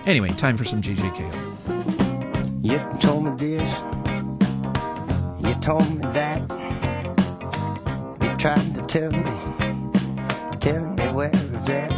Anyway, 0.06 0.30
time 0.30 0.58
for 0.58 0.64
some 0.64 0.82
JJ 0.82 1.16
Cale. 1.16 1.52
You 2.64 2.80
told 3.00 3.26
me 3.26 3.32
this, 3.38 3.70
you 5.46 5.54
told 5.62 5.90
me 5.90 6.02
that, 6.14 6.42
you 8.22 8.38
tried 8.38 8.76
to 8.76 8.86
tell 8.88 9.12
me 9.12 9.61
tell 10.62 10.80
me 10.80 11.04
where 11.18 11.32
it's 11.34 11.70
at. 11.70 11.92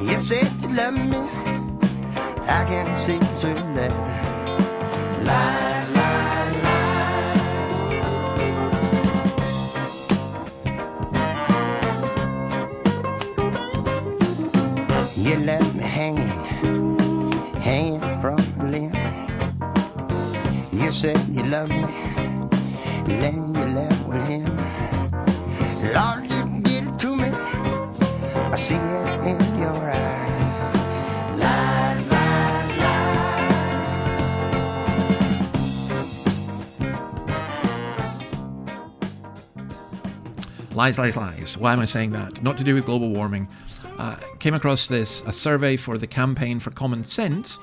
You 0.00 0.16
said 0.22 0.48
you 0.62 0.68
love 0.76 0.94
me, 0.94 1.20
I 2.46 2.64
can't 2.70 2.96
see 2.96 3.18
through 3.40 3.54
that. 3.74 3.92
Lies, 5.28 5.88
lies, 5.98 6.56
lies. 6.62 6.94
You 15.16 15.36
left 15.50 15.74
me 15.74 15.82
hanging, 15.82 16.38
hanging 17.60 18.20
from 18.20 18.38
the 18.56 18.64
limb. 18.70 18.94
You 20.72 20.92
said 20.92 21.18
you 21.28 21.42
love 21.42 21.68
me, 21.70 21.84
then 23.04 23.52
you 23.54 23.64
left 23.78 24.06
with 24.06 24.28
him. 24.28 24.44
Lord, 25.94 26.23
see 28.64 28.74
it 28.76 28.80
in 29.26 29.58
your 29.58 29.90
eyes. 29.90 30.24
Lies, 40.74 40.98
lies, 40.98 41.14
Lies. 41.14 41.58
Why 41.58 41.74
am 41.74 41.80
I 41.80 41.84
saying 41.84 42.12
that? 42.12 42.42
Not 42.42 42.56
to 42.56 42.64
do 42.64 42.74
with 42.74 42.86
global 42.86 43.10
warming. 43.10 43.48
Uh, 43.98 44.16
came 44.38 44.54
across 44.54 44.88
this 44.88 45.22
a 45.26 45.32
survey 45.32 45.76
for 45.76 45.98
the 45.98 46.06
Campaign 46.06 46.58
for 46.58 46.70
Common 46.70 47.04
Sense 47.04 47.58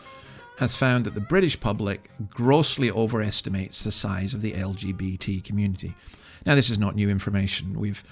has 0.60 0.76
found 0.76 1.06
that 1.06 1.16
the 1.16 1.20
British 1.20 1.60
public 1.60 2.12
grossly 2.30 2.92
overestimates 2.92 3.84
the 3.84 3.92
size 3.92 4.36
of 4.36 4.44
the 4.44 4.52
LGBT 4.52 5.44
community. 5.44 5.96
Now, 6.46 6.54
this 6.54 6.70
is 6.70 6.78
not 6.78 6.94
new 6.94 7.10
information. 7.10 7.80
We've 7.80 8.04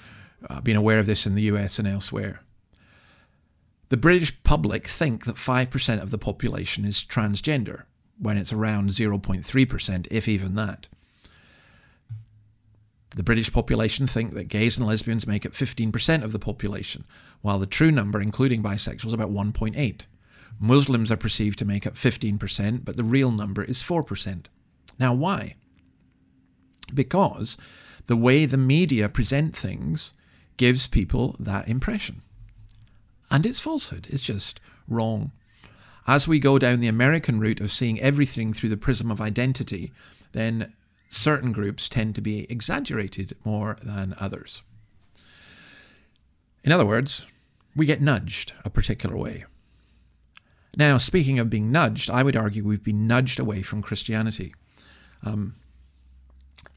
uh, 0.48 0.60
been 0.60 0.74
aware 0.74 0.98
of 0.98 1.06
this 1.06 1.24
in 1.24 1.36
the 1.36 1.42
US 1.42 1.78
and 1.78 1.86
elsewhere. 1.86 2.40
The 3.90 3.96
British 3.96 4.40
public 4.44 4.86
think 4.86 5.24
that 5.24 5.34
5% 5.34 6.00
of 6.00 6.10
the 6.10 6.18
population 6.18 6.84
is 6.84 7.04
transgender, 7.04 7.82
when 8.18 8.36
it's 8.36 8.52
around 8.52 8.90
0.3%, 8.90 10.06
if 10.10 10.28
even 10.28 10.54
that. 10.54 10.88
The 13.16 13.24
British 13.24 13.52
population 13.52 14.06
think 14.06 14.34
that 14.34 14.44
gays 14.44 14.78
and 14.78 14.86
lesbians 14.86 15.26
make 15.26 15.44
up 15.44 15.52
15% 15.52 16.22
of 16.22 16.30
the 16.30 16.38
population, 16.38 17.04
while 17.42 17.58
the 17.58 17.66
true 17.66 17.90
number, 17.90 18.20
including 18.20 18.62
bisexuals, 18.62 19.08
is 19.08 19.12
about 19.12 19.32
1.8. 19.32 20.02
Muslims 20.60 21.10
are 21.10 21.16
perceived 21.16 21.58
to 21.58 21.64
make 21.64 21.84
up 21.84 21.94
15%, 21.94 22.84
but 22.84 22.96
the 22.96 23.02
real 23.02 23.32
number 23.32 23.64
is 23.64 23.82
4%. 23.82 24.44
Now, 25.00 25.12
why? 25.12 25.56
Because 26.94 27.56
the 28.06 28.16
way 28.16 28.46
the 28.46 28.56
media 28.56 29.08
present 29.08 29.56
things 29.56 30.12
gives 30.56 30.86
people 30.86 31.34
that 31.40 31.68
impression. 31.68 32.22
And 33.30 33.46
it's 33.46 33.60
falsehood, 33.60 34.08
it's 34.10 34.22
just 34.22 34.60
wrong. 34.88 35.32
As 36.06 36.26
we 36.26 36.40
go 36.40 36.58
down 36.58 36.80
the 36.80 36.88
American 36.88 37.38
route 37.38 37.60
of 37.60 37.70
seeing 37.70 38.00
everything 38.00 38.52
through 38.52 38.70
the 38.70 38.76
prism 38.76 39.10
of 39.10 39.20
identity, 39.20 39.92
then 40.32 40.72
certain 41.08 41.52
groups 41.52 41.88
tend 41.88 42.14
to 42.14 42.20
be 42.20 42.50
exaggerated 42.50 43.36
more 43.44 43.76
than 43.82 44.14
others. 44.18 44.62
In 46.64 46.72
other 46.72 46.86
words, 46.86 47.26
we 47.76 47.86
get 47.86 48.02
nudged 48.02 48.52
a 48.64 48.70
particular 48.70 49.16
way. 49.16 49.44
Now, 50.76 50.98
speaking 50.98 51.38
of 51.38 51.50
being 51.50 51.72
nudged, 51.72 52.10
I 52.10 52.22
would 52.22 52.36
argue 52.36 52.64
we've 52.64 52.82
been 52.82 53.06
nudged 53.06 53.40
away 53.40 53.62
from 53.62 53.82
Christianity. 53.82 54.54
Um, 55.24 55.56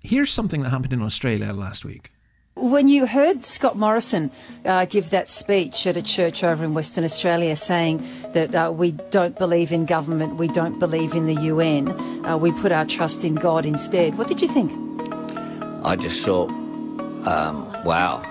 here's 0.04 0.32
something 0.32 0.62
that 0.64 0.70
happened 0.70 0.94
in 0.94 1.02
Australia 1.02 1.54
last 1.54 1.86
week. 1.86 2.13
When 2.56 2.88
you 2.88 3.08
heard 3.08 3.44
Scott 3.44 3.78
Morrison 3.78 4.30
uh, 4.64 4.86
give 4.86 5.10
that 5.10 5.28
speech 5.28 5.88
at 5.88 5.98
a 5.98 6.04
church 6.04 6.44
over 6.44 6.64
in 6.64 6.76
Western 6.76 7.04
Australia 7.04 7.56
saying 7.56 8.06
that 8.34 8.54
uh, 8.54 8.72
we 8.72 8.92
don't 8.92 9.36
believe 9.40 9.72
in 9.72 9.86
government, 9.86 10.36
we 10.36 10.48
don't 10.48 10.80
believe 10.80 11.16
in 11.16 11.24
the 11.24 11.34
UN, 11.34 11.90
uh, 12.28 12.38
we 12.38 12.52
put 12.52 12.72
our 12.72 12.86
trust 12.86 13.24
in 13.24 13.34
God 13.34 13.66
instead, 13.66 14.20
what 14.20 14.28
did 14.28 14.40
you 14.40 14.48
think? 14.48 14.72
I 15.84 15.96
just 15.96 16.24
thought, 16.24 16.52
um, 17.26 17.66
wow, 17.84 18.22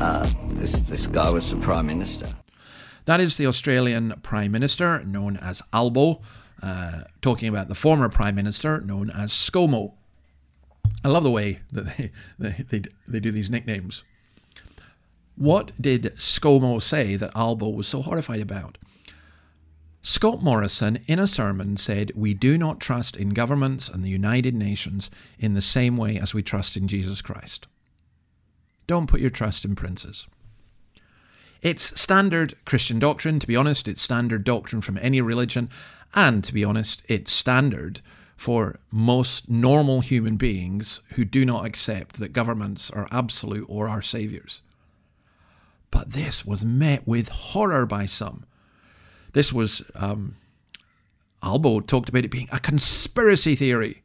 uh, 0.00 0.28
this, 0.48 0.82
this 0.82 1.06
guy 1.06 1.30
was 1.30 1.48
the 1.48 1.56
Prime 1.58 1.86
Minister. 1.86 2.28
That 3.04 3.20
is 3.20 3.36
the 3.36 3.46
Australian 3.46 4.12
Prime 4.22 4.50
Minister, 4.50 5.04
known 5.04 5.36
as 5.36 5.62
Albo, 5.72 6.20
uh, 6.64 7.04
talking 7.22 7.48
about 7.48 7.68
the 7.68 7.76
former 7.76 8.08
Prime 8.08 8.34
Minister, 8.34 8.80
known 8.80 9.08
as 9.08 9.30
ScoMo. 9.30 9.94
I 11.04 11.08
love 11.08 11.22
the 11.22 11.30
way 11.30 11.60
that 11.72 11.96
they, 11.96 12.10
they, 12.38 12.64
they, 12.68 12.82
they 13.06 13.20
do 13.20 13.30
these 13.30 13.50
nicknames. 13.50 14.04
What 15.36 15.70
did 15.80 16.14
ScoMo 16.16 16.82
say 16.82 17.14
that 17.16 17.36
Albo 17.36 17.70
was 17.70 17.86
so 17.86 18.02
horrified 18.02 18.40
about? 18.40 18.76
Scott 20.02 20.42
Morrison, 20.42 21.00
in 21.06 21.18
a 21.18 21.26
sermon, 21.26 21.76
said, 21.76 22.12
We 22.14 22.34
do 22.34 22.56
not 22.56 22.80
trust 22.80 23.16
in 23.16 23.30
governments 23.30 23.88
and 23.88 24.02
the 24.02 24.08
United 24.08 24.54
Nations 24.54 25.10
in 25.38 25.54
the 25.54 25.62
same 25.62 25.96
way 25.96 26.16
as 26.18 26.34
we 26.34 26.42
trust 26.42 26.76
in 26.76 26.88
Jesus 26.88 27.20
Christ. 27.20 27.66
Don't 28.86 29.08
put 29.08 29.20
your 29.20 29.30
trust 29.30 29.64
in 29.64 29.76
princes. 29.76 30.26
It's 31.60 32.00
standard 32.00 32.54
Christian 32.64 32.98
doctrine, 32.98 33.38
to 33.40 33.46
be 33.46 33.56
honest, 33.56 33.86
it's 33.86 34.00
standard 34.00 34.44
doctrine 34.44 34.80
from 34.80 34.98
any 34.98 35.20
religion, 35.20 35.68
and 36.14 36.42
to 36.44 36.54
be 36.54 36.64
honest, 36.64 37.02
it's 37.08 37.32
standard 37.32 38.00
for 38.38 38.78
most 38.92 39.50
normal 39.50 40.00
human 40.00 40.36
beings 40.36 41.00
who 41.14 41.24
do 41.24 41.44
not 41.44 41.66
accept 41.66 42.20
that 42.20 42.32
governments 42.32 42.88
are 42.88 43.08
absolute 43.10 43.66
or 43.68 43.88
are 43.88 44.00
saviors. 44.00 44.62
But 45.90 46.12
this 46.12 46.46
was 46.46 46.64
met 46.64 47.04
with 47.04 47.30
horror 47.30 47.84
by 47.84 48.06
some. 48.06 48.46
This 49.32 49.52
was, 49.52 49.82
um, 49.96 50.36
Albo 51.42 51.80
talked 51.80 52.08
about 52.08 52.24
it 52.24 52.30
being 52.30 52.48
a 52.52 52.60
conspiracy 52.60 53.56
theory. 53.56 54.04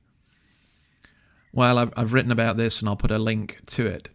Well, 1.54 1.78
I've, 1.78 1.94
I've 1.96 2.12
written 2.12 2.32
about 2.32 2.58
this 2.58 2.80
and 2.80 2.90
I'll 2.90 2.96
put 2.96 3.12
a 3.12 3.20
link 3.20 3.60
to 3.68 3.86
it. 3.86 4.10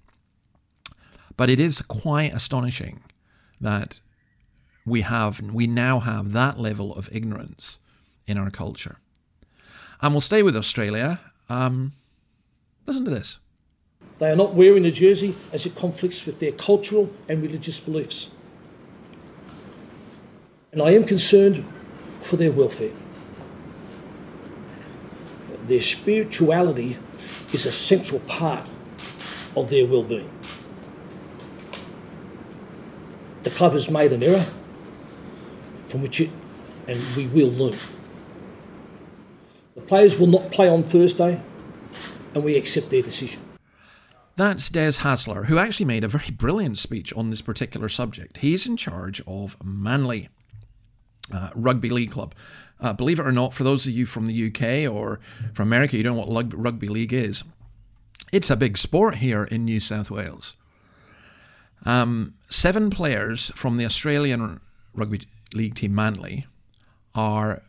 But 1.37 1.49
it 1.49 1.61
is 1.61 1.81
quite 1.81 2.35
astonishing 2.35 3.05
that 3.61 4.01
we 4.85 5.03
have, 5.03 5.41
we 5.41 5.69
now 5.69 6.01
have 6.01 6.33
that 6.33 6.59
level 6.59 6.93
of 6.97 7.09
ignorance 7.13 7.79
in 8.27 8.37
our 8.37 8.51
culture. 8.51 8.99
And 10.01 10.15
we'll 10.15 10.21
stay 10.21 10.43
with 10.43 10.57
Australia. 10.57 11.21
Um, 11.49 11.93
listen 12.87 13.05
to 13.05 13.11
this. 13.11 13.39
They 14.19 14.31
are 14.31 14.37
not 14.37 14.55
wearing 14.55 14.83
the 14.83 14.91
jersey 14.91 15.35
as 15.53 15.67
it 15.67 15.75
conflicts 15.75 16.27
with 16.27 16.41
their 16.41 16.53
cultural 16.53 17.11
and 17.29 17.43
religious 17.43 17.79
beliefs. 17.79 18.31
And 20.73 20.83
I 20.83 20.91
am 20.91 21.05
concerned 21.05 21.65
for 22.21 22.37
their 22.37 22.53
welfare. 22.53 22.93
Their 25.67 25.83
spirituality 25.83 26.99
is 27.53 27.67
a 27.67 27.73
central 27.73 28.21
part 28.21 28.69
of 29.57 29.71
their 29.71 29.87
well-being. 29.87 30.31
The 33.43 33.51
club 33.51 33.73
has 33.73 33.91
made 33.91 34.13
an 34.13 34.23
error 34.23 34.47
from 35.89 36.03
which 36.03 36.21
it 36.21 36.31
and 36.87 37.03
we 37.17 37.27
will 37.27 37.51
learn. 37.51 37.79
The 39.79 39.85
players 39.87 40.19
will 40.19 40.27
not 40.27 40.51
play 40.51 40.69
on 40.69 40.83
Thursday, 40.83 41.41
and 42.35 42.43
we 42.43 42.57
accept 42.57 42.91
their 42.91 43.01
decision. 43.01 43.41
That's 44.35 44.69
Des 44.69 44.99
Hasler, 44.99 45.47
who 45.47 45.57
actually 45.57 45.87
made 45.87 46.03
a 46.03 46.09
very 46.09 46.33
brilliant 46.33 46.79
speech 46.79 47.13
on 47.13 47.31
this 47.31 47.41
particular 47.41 47.89
subject. 47.89 48.39
He's 48.39 48.67
in 48.67 48.77
charge 48.77 49.23
of 49.25 49.57
Manly 49.63 50.31
uh, 51.33 51.51
Rugby 51.55 51.91
League 51.91 52.11
Club. 52.11 52.35
Uh, 52.81 52.93
believe 52.93 53.21
it 53.21 53.27
or 53.27 53.31
not, 53.31 53.55
for 53.55 53.63
those 53.63 53.87
of 53.87 53.93
you 53.93 54.05
from 54.05 54.27
the 54.27 54.49
UK 54.49 54.93
or 54.93 55.21
from 55.55 55.69
America, 55.69 55.97
you 55.97 56.03
don't 56.03 56.17
know 56.17 56.25
what 56.25 56.53
rugby 56.53 56.89
league 56.89 57.13
is. 57.13 57.45
It's 58.33 58.51
a 58.51 58.57
big 58.57 58.77
sport 58.77 59.17
here 59.17 59.45
in 59.45 59.65
New 59.65 59.79
South 59.79 60.11
Wales. 60.11 60.57
Um, 61.85 62.35
seven 62.49 62.91
players 62.91 63.53
from 63.55 63.77
the 63.77 63.85
Australian 63.85 64.61
rugby 64.93 65.23
league 65.55 65.77
team 65.77 65.95
Manly 65.95 66.47
are 67.15 67.63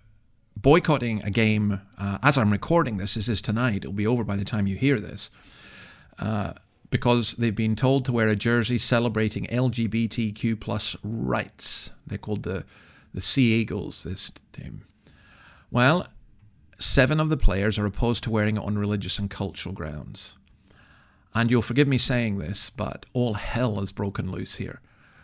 boycotting 0.55 1.23
a 1.23 1.29
game 1.29 1.81
uh, 1.97 2.17
as 2.21 2.37
I'm 2.37 2.51
recording 2.51 2.97
this. 2.97 3.15
This 3.15 3.29
is 3.29 3.41
tonight. 3.41 3.77
It'll 3.77 3.93
be 3.93 4.07
over 4.07 4.23
by 4.23 4.35
the 4.35 4.45
time 4.45 4.67
you 4.67 4.75
hear 4.75 4.99
this. 4.99 5.31
Uh, 6.17 6.53
because 6.91 7.35
they've 7.35 7.55
been 7.55 7.75
told 7.75 8.05
to 8.05 8.11
wear 8.11 8.27
a 8.27 8.35
jersey 8.35 8.77
celebrating 8.77 9.45
LGBTQ 9.45 10.59
plus 10.59 10.95
rights. 11.03 11.91
They're 12.05 12.17
called 12.17 12.43
the 12.43 12.65
the 13.13 13.21
Sea 13.21 13.53
Eagles. 13.53 14.03
This 14.03 14.31
team. 14.53 14.85
Well, 15.71 16.07
seven 16.79 17.19
of 17.19 17.29
the 17.29 17.37
players 17.37 17.77
are 17.77 17.85
opposed 17.85 18.23
to 18.23 18.29
wearing 18.31 18.57
it 18.57 18.63
on 18.63 18.77
religious 18.77 19.19
and 19.19 19.29
cultural 19.29 19.73
grounds. 19.73 20.37
And 21.33 21.51
you'll 21.51 21.61
forgive 21.61 21.87
me 21.87 21.99
saying 21.99 22.39
this, 22.39 22.69
but 22.71 23.05
all 23.13 23.35
hell 23.35 23.79
has 23.79 23.91
broken 23.91 24.31
loose 24.31 24.55
here, 24.55 24.81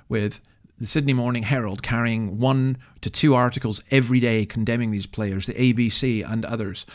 with 0.08 0.40
the 0.78 0.88
Sydney 0.88 1.14
Morning 1.14 1.44
Herald 1.44 1.82
carrying 1.82 2.38
one 2.38 2.78
to 3.02 3.10
two 3.10 3.34
articles 3.34 3.82
every 3.92 4.20
day 4.20 4.46
condemning 4.46 4.92
these 4.92 5.08
players, 5.08 5.46
the 5.46 5.54
ABC 5.54 6.30
and 6.30 6.44
others. 6.44 6.86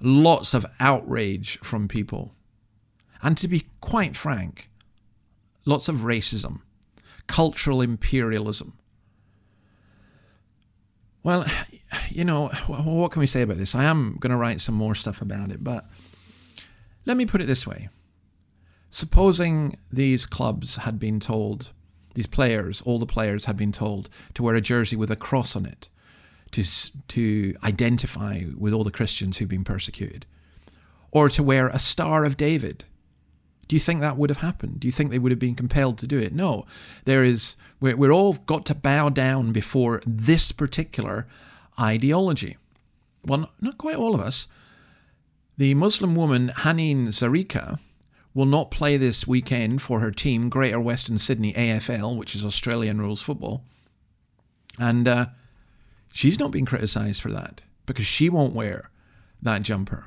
Lots 0.00 0.54
of 0.54 0.66
outrage 0.80 1.58
from 1.60 1.88
people. 1.88 2.34
And 3.22 3.36
to 3.38 3.48
be 3.48 3.66
quite 3.80 4.16
frank, 4.16 4.70
lots 5.64 5.88
of 5.88 5.96
racism, 5.96 6.62
cultural 7.26 7.80
imperialism. 7.80 8.78
Well, 11.22 11.44
you 12.08 12.24
know, 12.24 12.48
what 12.66 13.12
can 13.12 13.20
we 13.20 13.26
say 13.26 13.42
about 13.42 13.58
this? 13.58 13.74
I 13.74 13.84
am 13.84 14.16
going 14.18 14.30
to 14.30 14.36
write 14.36 14.60
some 14.60 14.74
more 14.74 14.94
stuff 14.94 15.20
about 15.20 15.50
it, 15.50 15.62
but 15.62 15.84
let 17.06 17.16
me 17.16 17.26
put 17.26 17.40
it 17.40 17.46
this 17.46 17.66
way. 17.66 17.88
Supposing 18.90 19.78
these 19.90 20.26
clubs 20.26 20.76
had 20.76 20.98
been 20.98 21.20
told 21.20 21.72
these 22.18 22.26
players, 22.26 22.82
all 22.84 22.98
the 22.98 23.06
players 23.06 23.44
had 23.44 23.56
been 23.56 23.70
told 23.70 24.10
to 24.34 24.42
wear 24.42 24.56
a 24.56 24.60
jersey 24.60 24.96
with 24.96 25.08
a 25.08 25.14
cross 25.14 25.54
on 25.54 25.64
it 25.64 25.88
to, 26.50 26.64
to 27.06 27.54
identify 27.62 28.42
with 28.58 28.72
all 28.72 28.82
the 28.82 28.90
Christians 28.90 29.36
who've 29.36 29.48
been 29.48 29.62
persecuted, 29.62 30.26
or 31.12 31.28
to 31.28 31.44
wear 31.44 31.68
a 31.68 31.78
Star 31.78 32.24
of 32.24 32.36
David. 32.36 32.84
Do 33.68 33.76
you 33.76 33.78
think 33.78 34.00
that 34.00 34.16
would 34.16 34.30
have 34.30 34.38
happened? 34.38 34.80
Do 34.80 34.88
you 34.88 34.92
think 34.92 35.12
they 35.12 35.20
would 35.20 35.30
have 35.30 35.38
been 35.38 35.54
compelled 35.54 35.96
to 35.98 36.08
do 36.08 36.18
it? 36.18 36.34
No. 36.34 36.66
There 37.04 37.22
is, 37.22 37.54
we're, 37.78 37.94
we're 37.94 38.10
all 38.10 38.32
got 38.32 38.66
to 38.66 38.74
bow 38.74 39.10
down 39.10 39.52
before 39.52 40.02
this 40.04 40.50
particular 40.50 41.28
ideology. 41.78 42.56
Well, 43.24 43.48
not 43.60 43.78
quite 43.78 43.94
all 43.94 44.16
of 44.16 44.20
us. 44.20 44.48
The 45.56 45.74
Muslim 45.74 46.16
woman 46.16 46.48
Haneen 46.48 47.08
Zreika 47.08 47.78
will 48.38 48.46
not 48.46 48.70
play 48.70 48.96
this 48.96 49.26
weekend 49.26 49.82
for 49.82 49.98
her 49.98 50.12
team, 50.12 50.48
Greater 50.48 50.78
Western 50.78 51.18
Sydney 51.18 51.52
AFL, 51.54 52.16
which 52.16 52.36
is 52.36 52.44
Australian 52.44 53.00
rules 53.00 53.20
football. 53.20 53.64
And 54.78 55.08
uh, 55.08 55.26
she's 56.12 56.38
not 56.38 56.52
being 56.52 56.64
criticised 56.64 57.20
for 57.20 57.32
that 57.32 57.64
because 57.84 58.06
she 58.06 58.28
won't 58.28 58.54
wear 58.54 58.90
that 59.42 59.62
jumper. 59.62 60.06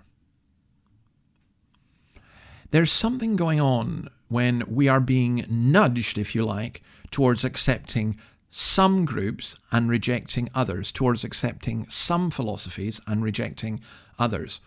There's 2.70 2.90
something 2.90 3.36
going 3.36 3.60
on 3.60 4.10
when 4.30 4.64
we 4.66 4.88
are 4.88 5.02
being 5.02 5.44
nudged, 5.50 6.18
if 6.18 6.34
you 6.34 6.46
like, 6.46 6.82
towards 7.12 7.44
accepting 7.44 8.16
some 8.50 9.04
groups 9.04 9.58
and 9.74 9.90
rejecting 9.90 10.48
others, 10.56 10.94
towards 10.94 11.26
accepting 11.26 11.86
some 11.90 12.32
philosophies 12.32 13.02
and 13.06 13.26
rejecting 13.26 13.82
others. 14.18 14.62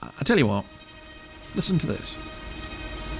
I 0.00 0.24
tell 0.24 0.38
you 0.38 0.46
what, 0.46 0.64
listen 1.54 1.78
to 1.78 1.86
this. 1.86 2.16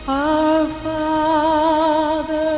Our 0.06 0.66
Father, 0.66 2.57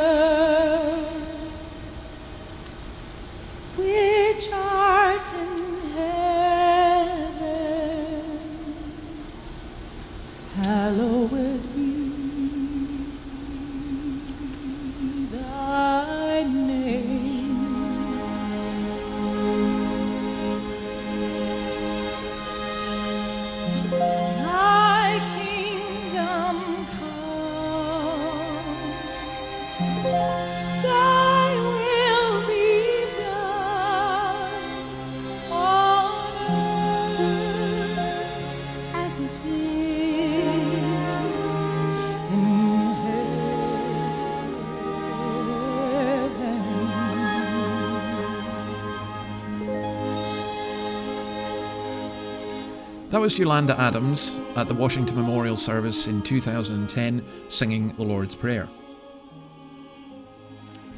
That 53.21 53.25
was 53.25 53.39
Yolanda 53.39 53.79
Adams 53.79 54.41
at 54.57 54.67
the 54.67 54.73
Washington 54.73 55.15
Memorial 55.15 55.59
Service 55.59 56.07
in 56.07 56.23
2010 56.23 57.23
singing 57.51 57.89
the 57.89 58.03
Lord's 58.03 58.35
Prayer. 58.35 58.67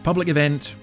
Public 0.04 0.28
event 0.28 0.76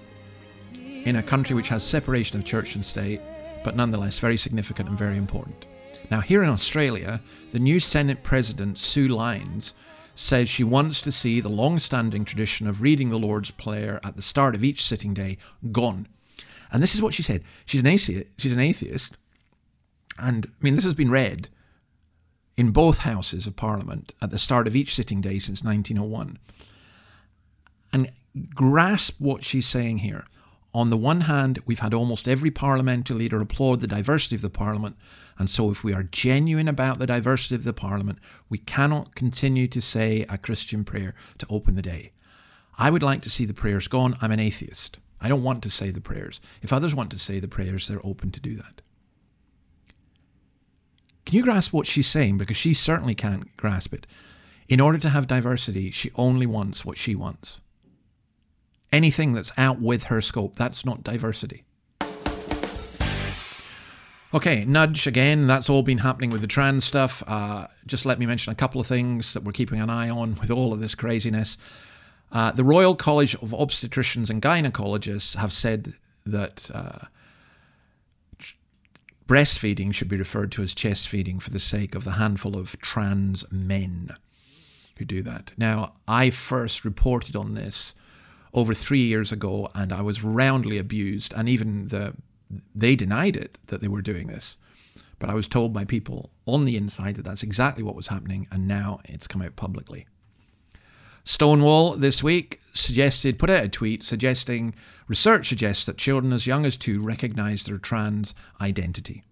in 0.73 1.15
a 1.15 1.23
country 1.23 1.55
which 1.55 1.69
has 1.69 1.81
separation 1.81 2.37
of 2.37 2.43
church 2.43 2.75
and 2.75 2.83
state, 2.83 3.21
but 3.63 3.77
nonetheless 3.77 4.19
very 4.19 4.35
significant 4.35 4.89
and 4.89 4.97
very 4.97 5.15
important. 5.15 5.65
Now, 6.11 6.19
here 6.19 6.43
in 6.43 6.49
Australia, 6.49 7.21
the 7.53 7.59
new 7.59 7.79
Senate 7.79 8.21
President, 8.21 8.77
Sue 8.77 9.07
Lines, 9.07 9.73
says 10.15 10.49
she 10.49 10.65
wants 10.65 10.99
to 11.03 11.11
see 11.11 11.39
the 11.39 11.47
long 11.47 11.79
standing 11.79 12.25
tradition 12.25 12.67
of 12.67 12.81
reading 12.81 13.11
the 13.11 13.17
Lord's 13.17 13.51
Prayer 13.51 14.01
at 14.03 14.17
the 14.17 14.21
start 14.21 14.55
of 14.55 14.63
each 14.65 14.83
sitting 14.83 15.13
day 15.13 15.37
gone. 15.71 16.05
And 16.69 16.83
this 16.83 16.95
is 16.95 17.01
what 17.01 17.13
she 17.13 17.23
said. 17.23 17.45
She's 17.63 17.79
an 17.79 17.87
atheist, 17.87 18.27
she's 18.37 18.51
an 18.51 18.59
atheist 18.59 19.15
and 20.19 20.45
I 20.47 20.63
mean, 20.63 20.75
this 20.75 20.83
has 20.83 20.93
been 20.93 21.11
read 21.11 21.49
in 22.55 22.71
both 22.71 22.99
houses 22.99 23.47
of 23.47 23.55
Parliament 23.55 24.13
at 24.21 24.31
the 24.31 24.39
start 24.39 24.67
of 24.67 24.75
each 24.75 24.93
sitting 24.93 25.21
day 25.21 25.39
since 25.39 25.63
1901. 25.63 26.37
And 27.93 28.11
grasp 28.53 29.15
what 29.19 29.43
she's 29.43 29.67
saying 29.67 29.99
here. 29.99 30.25
On 30.73 30.91
the 30.91 30.97
one 30.97 31.21
hand, 31.21 31.59
we've 31.65 31.79
had 31.79 31.93
almost 31.95 32.27
every 32.27 32.51
parliamentary 32.51 33.17
leader 33.17 33.41
applaud 33.41 33.79
the 33.79 33.87
diversity 33.87 34.35
of 34.35 34.43
the 34.43 34.51
Parliament, 34.51 34.97
and 35.39 35.49
so 35.49 35.71
if 35.71 35.83
we 35.83 35.93
are 35.93 36.03
genuine 36.03 36.67
about 36.67 36.99
the 36.99 37.07
diversity 37.07 37.55
of 37.55 37.63
the 37.63 37.73
Parliament, 37.73 38.19
we 38.49 38.59
cannot 38.59 39.15
continue 39.15 39.67
to 39.67 39.81
say 39.81 40.25
a 40.29 40.37
Christian 40.37 40.83
prayer 40.83 41.15
to 41.39 41.47
open 41.49 41.73
the 41.73 41.81
day. 41.81 42.11
I 42.77 42.91
would 42.91 43.01
like 43.01 43.23
to 43.23 43.29
see 43.31 43.45
the 43.45 43.53
prayers 43.53 43.87
gone. 43.87 44.15
I'm 44.21 44.31
an 44.31 44.39
atheist. 44.39 44.99
I 45.19 45.27
don't 45.27 45.43
want 45.43 45.63
to 45.63 45.69
say 45.71 45.89
the 45.89 46.01
prayers. 46.01 46.39
If 46.61 46.71
others 46.71 46.93
want 46.93 47.09
to 47.11 47.19
say 47.19 47.39
the 47.39 47.47
prayers, 47.47 47.87
they're 47.87 48.05
open 48.05 48.31
to 48.31 48.39
do 48.39 48.55
that. 48.55 48.81
Can 51.25 51.35
you 51.35 51.43
grasp 51.43 51.73
what 51.73 51.87
she's 51.87 52.07
saying? 52.07 52.37
Because 52.37 52.57
she 52.57 52.73
certainly 52.73 53.15
can't 53.15 53.55
grasp 53.57 53.93
it. 53.93 54.07
In 54.67 54.79
order 54.79 54.97
to 54.99 55.09
have 55.09 55.27
diversity, 55.27 55.91
she 55.91 56.11
only 56.15 56.45
wants 56.45 56.85
what 56.85 56.97
she 56.97 57.15
wants. 57.15 57.61
Anything 58.91 59.33
that's 59.33 59.51
out 59.57 59.79
with 59.79 60.05
her 60.05 60.21
scope, 60.21 60.55
that's 60.55 60.85
not 60.85 61.03
diversity. 61.03 61.63
Okay, 64.31 64.63
nudge 64.63 65.07
again. 65.07 65.47
That's 65.47 65.71
all 65.71 65.81
been 65.81 65.99
happening 65.99 66.29
with 66.29 66.41
the 66.41 66.47
trans 66.47 66.85
stuff. 66.85 67.23
Uh, 67.25 67.65
just 67.87 68.05
let 68.05 68.19
me 68.19 68.27
mention 68.27 68.51
a 68.51 68.55
couple 68.55 68.79
of 68.79 68.85
things 68.85 69.33
that 69.33 69.43
we're 69.43 69.51
keeping 69.53 69.81
an 69.81 69.89
eye 69.89 70.09
on 70.09 70.35
with 70.35 70.51
all 70.51 70.71
of 70.71 70.79
this 70.79 70.93
craziness. 70.93 71.57
Uh, 72.31 72.51
the 72.51 72.63
Royal 72.63 72.93
College 72.93 73.33
of 73.35 73.49
Obstetricians 73.49 74.29
and 74.29 74.39
Gynecologists 74.39 75.35
have 75.35 75.51
said 75.51 75.95
that 76.27 76.69
uh, 76.71 77.05
breastfeeding 79.29 79.93
should 79.93 80.09
be 80.09 80.17
referred 80.17 80.51
to 80.51 80.63
as 80.63 80.73
chest 80.73 81.07
feeding 81.07 81.39
for 81.39 81.51
the 81.51 81.59
sake 81.59 81.93
of 81.93 82.03
the 82.03 82.13
handful 82.13 82.57
of 82.57 82.75
trans 82.81 83.45
men 83.51 84.09
who 84.97 85.05
do 85.05 85.21
that. 85.21 85.53
Now, 85.55 85.93
I 86.07 86.31
first 86.31 86.83
reported 86.83 87.35
on 87.35 87.53
this 87.53 87.93
over 88.55 88.73
three 88.73 89.01
years 89.01 89.31
ago, 89.31 89.69
and 89.75 89.93
I 89.93 90.01
was 90.01 90.23
roundly 90.23 90.79
abused, 90.79 91.31
and 91.37 91.47
even 91.47 91.89
the 91.89 92.15
they 92.73 92.95
denied 92.95 93.35
it 93.35 93.59
that 93.67 93.79
they 93.79 93.87
were 93.87 94.01
doing 94.01 94.25
this. 94.25 94.57
But 95.19 95.29
I 95.29 95.35
was 95.35 95.47
told 95.47 95.71
by 95.71 95.85
people 95.85 96.31
on 96.47 96.65
the 96.65 96.75
inside 96.75 97.15
that 97.17 97.23
that's 97.23 97.43
exactly 97.43 97.83
what 97.83 97.93
was 97.93 98.07
happening, 98.07 98.47
and 98.51 98.67
now 98.67 98.99
it's 99.05 99.27
come 99.27 99.43
out 99.43 99.55
publicly. 99.55 100.07
Stonewall 101.23 101.91
this 101.91 102.23
week 102.23 102.59
suggested, 102.73 103.37
put 103.37 103.51
out 103.51 103.63
a 103.63 103.69
tweet 103.69 104.03
suggesting 104.03 104.73
research 105.09 105.49
suggests 105.49 105.85
that 105.85 105.97
children 105.97 106.31
as 106.31 106.47
young 106.47 106.65
as 106.65 106.77
two 106.77 107.01
recognize 107.01 107.65
their 107.65 107.79
trans 107.79 108.33
identity. 108.61 109.23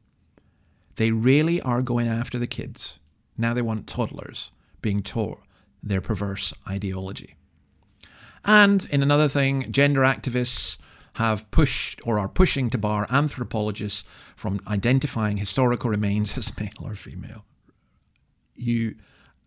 They 0.98 1.12
really 1.12 1.62
are 1.62 1.82
going 1.82 2.08
after 2.08 2.38
the 2.38 2.48
kids. 2.48 3.00
Now 3.38 3.54
they 3.54 3.62
want 3.62 3.88
toddlers 3.88 4.52
being 4.82 5.04
taught 5.04 5.40
their 5.82 6.02
perverse 6.02 6.54
ideology. 6.68 7.36
And 8.44 8.88
in 8.92 9.04
another 9.04 9.30
thing, 9.30 9.72
gender 9.72 10.02
activists 10.02 10.78
have 11.14 11.50
pushed 11.52 12.02
or 12.06 12.20
are 12.20 12.30
pushing 12.30 12.70
to 12.72 12.78
bar 12.78 13.08
anthropologists 13.10 14.04
from 14.36 14.60
identifying 14.68 15.38
historical 15.38 15.90
remains 15.90 16.38
as 16.38 16.58
male 16.60 16.70
or 16.82 16.96
female. 16.96 17.46
You, 18.56 18.96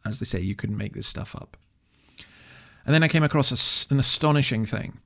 as 0.05 0.21
they 0.21 0.25
say, 0.25 0.41
you 0.41 0.55
couldn't 0.55 0.77
make 0.77 0.95
this 0.95 1.07
stuff 1.07 1.35
up. 1.35 1.57
And 2.85 2.95
then 2.95 3.03
I 3.03 3.09
came 3.09 3.23
across 3.23 3.51
a, 3.51 3.93
an 3.93 3.99
astonishing 3.99 4.67
thing. 4.67 5.01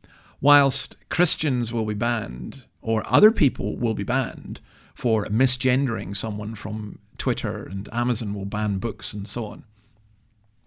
Whilst 0.44 0.98
Christians 1.08 1.72
will 1.72 1.86
be 1.86 1.94
banned, 1.94 2.66
or 2.82 3.02
other 3.06 3.30
people 3.30 3.78
will 3.78 3.94
be 3.94 4.04
banned 4.04 4.60
for 4.94 5.24
misgendering 5.30 6.14
someone 6.14 6.54
from 6.54 6.98
Twitter, 7.16 7.64
and 7.64 7.88
Amazon 7.90 8.34
will 8.34 8.44
ban 8.44 8.76
books 8.76 9.14
and 9.14 9.26
so 9.26 9.46
on, 9.46 9.64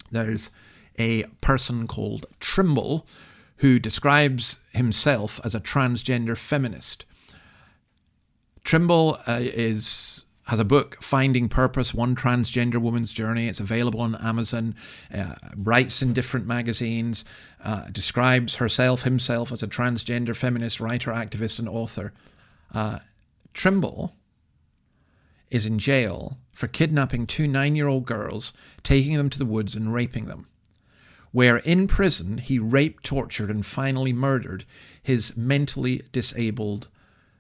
there's 0.10 0.50
a 0.98 1.26
person 1.42 1.86
called 1.86 2.26
Trimble 2.40 3.06
who 3.58 3.78
describes 3.78 4.58
himself 4.74 5.40
as 5.44 5.54
a 5.54 5.60
transgender 5.60 6.36
feminist. 6.36 7.06
Trimble 8.64 9.20
uh, 9.28 9.38
is 9.42 10.26
has 10.48 10.60
a 10.60 10.66
book, 10.66 10.98
Finding 11.02 11.50
Purpose 11.50 11.94
One 11.94 12.16
Transgender 12.16 12.78
Woman's 12.78 13.14
Journey. 13.14 13.48
It's 13.48 13.60
available 13.60 14.00
on 14.02 14.16
Amazon, 14.16 14.76
uh, 15.14 15.36
writes 15.56 16.02
in 16.02 16.14
different 16.14 16.48
magazines, 16.48 17.26
uh, 17.64 17.86
describes 17.92 18.56
herself, 18.56 19.04
himself 19.04 19.52
as 19.52 19.62
a 19.62 19.68
transgender 19.68 20.36
feminist 20.36 20.80
writer, 20.80 21.12
activist, 21.12 21.60
and 21.60 21.68
author. 21.68 22.14
Uh, 22.74 23.00
Trimble 23.54 24.16
is 25.52 25.66
in 25.66 25.80
jail 25.80 26.38
for 26.54 26.68
kidnapping 26.68 27.28
two 27.28 27.48
nine 27.48 27.76
year 27.76 27.88
old 27.88 28.06
girls, 28.06 28.54
taking 28.84 29.18
them 29.18 29.30
to 29.30 29.40
the 29.40 29.46
woods, 29.46 29.76
and 29.76 29.94
raping 29.94 30.26
them. 30.26 30.48
where 31.32 31.58
in 31.58 31.88
prison 31.88 32.38
he 32.40 32.58
raped, 32.58 33.04
tortured, 33.04 33.50
and 33.50 33.66
finally 33.66 34.14
murdered 34.14 34.66
his 35.04 35.36
mentally 35.38 36.02
disabled 36.12 36.88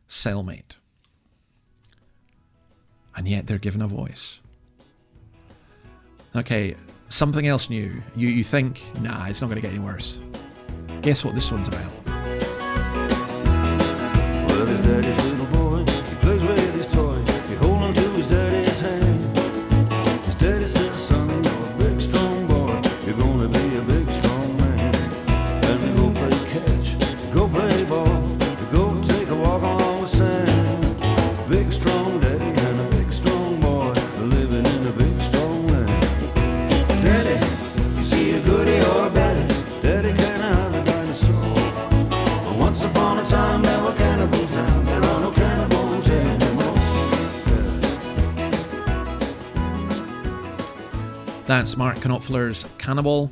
cellmate. 0.07 0.77
And 3.17 3.27
yet 3.27 3.47
they're 3.47 3.57
given 3.57 3.81
a 3.81 3.87
voice. 3.87 4.39
Okay, 6.35 6.75
something 7.09 7.47
else 7.47 7.69
new. 7.69 8.03
You, 8.15 8.29
you 8.29 8.43
think, 8.43 8.83
nah, 9.01 9.25
it's 9.25 9.41
not 9.41 9.47
going 9.47 9.55
to 9.59 9.61
get 9.61 9.71
any 9.71 9.83
worse. 9.83 10.21
Guess 11.01 11.25
what 11.25 11.33
this 11.33 11.51
one's 11.51 11.67
about? 11.67 11.91
Well, 14.47 14.65
That's 51.67 51.75
Mark 51.75 51.97
Knopfler's 51.97 52.65
Cannibal. 52.77 53.29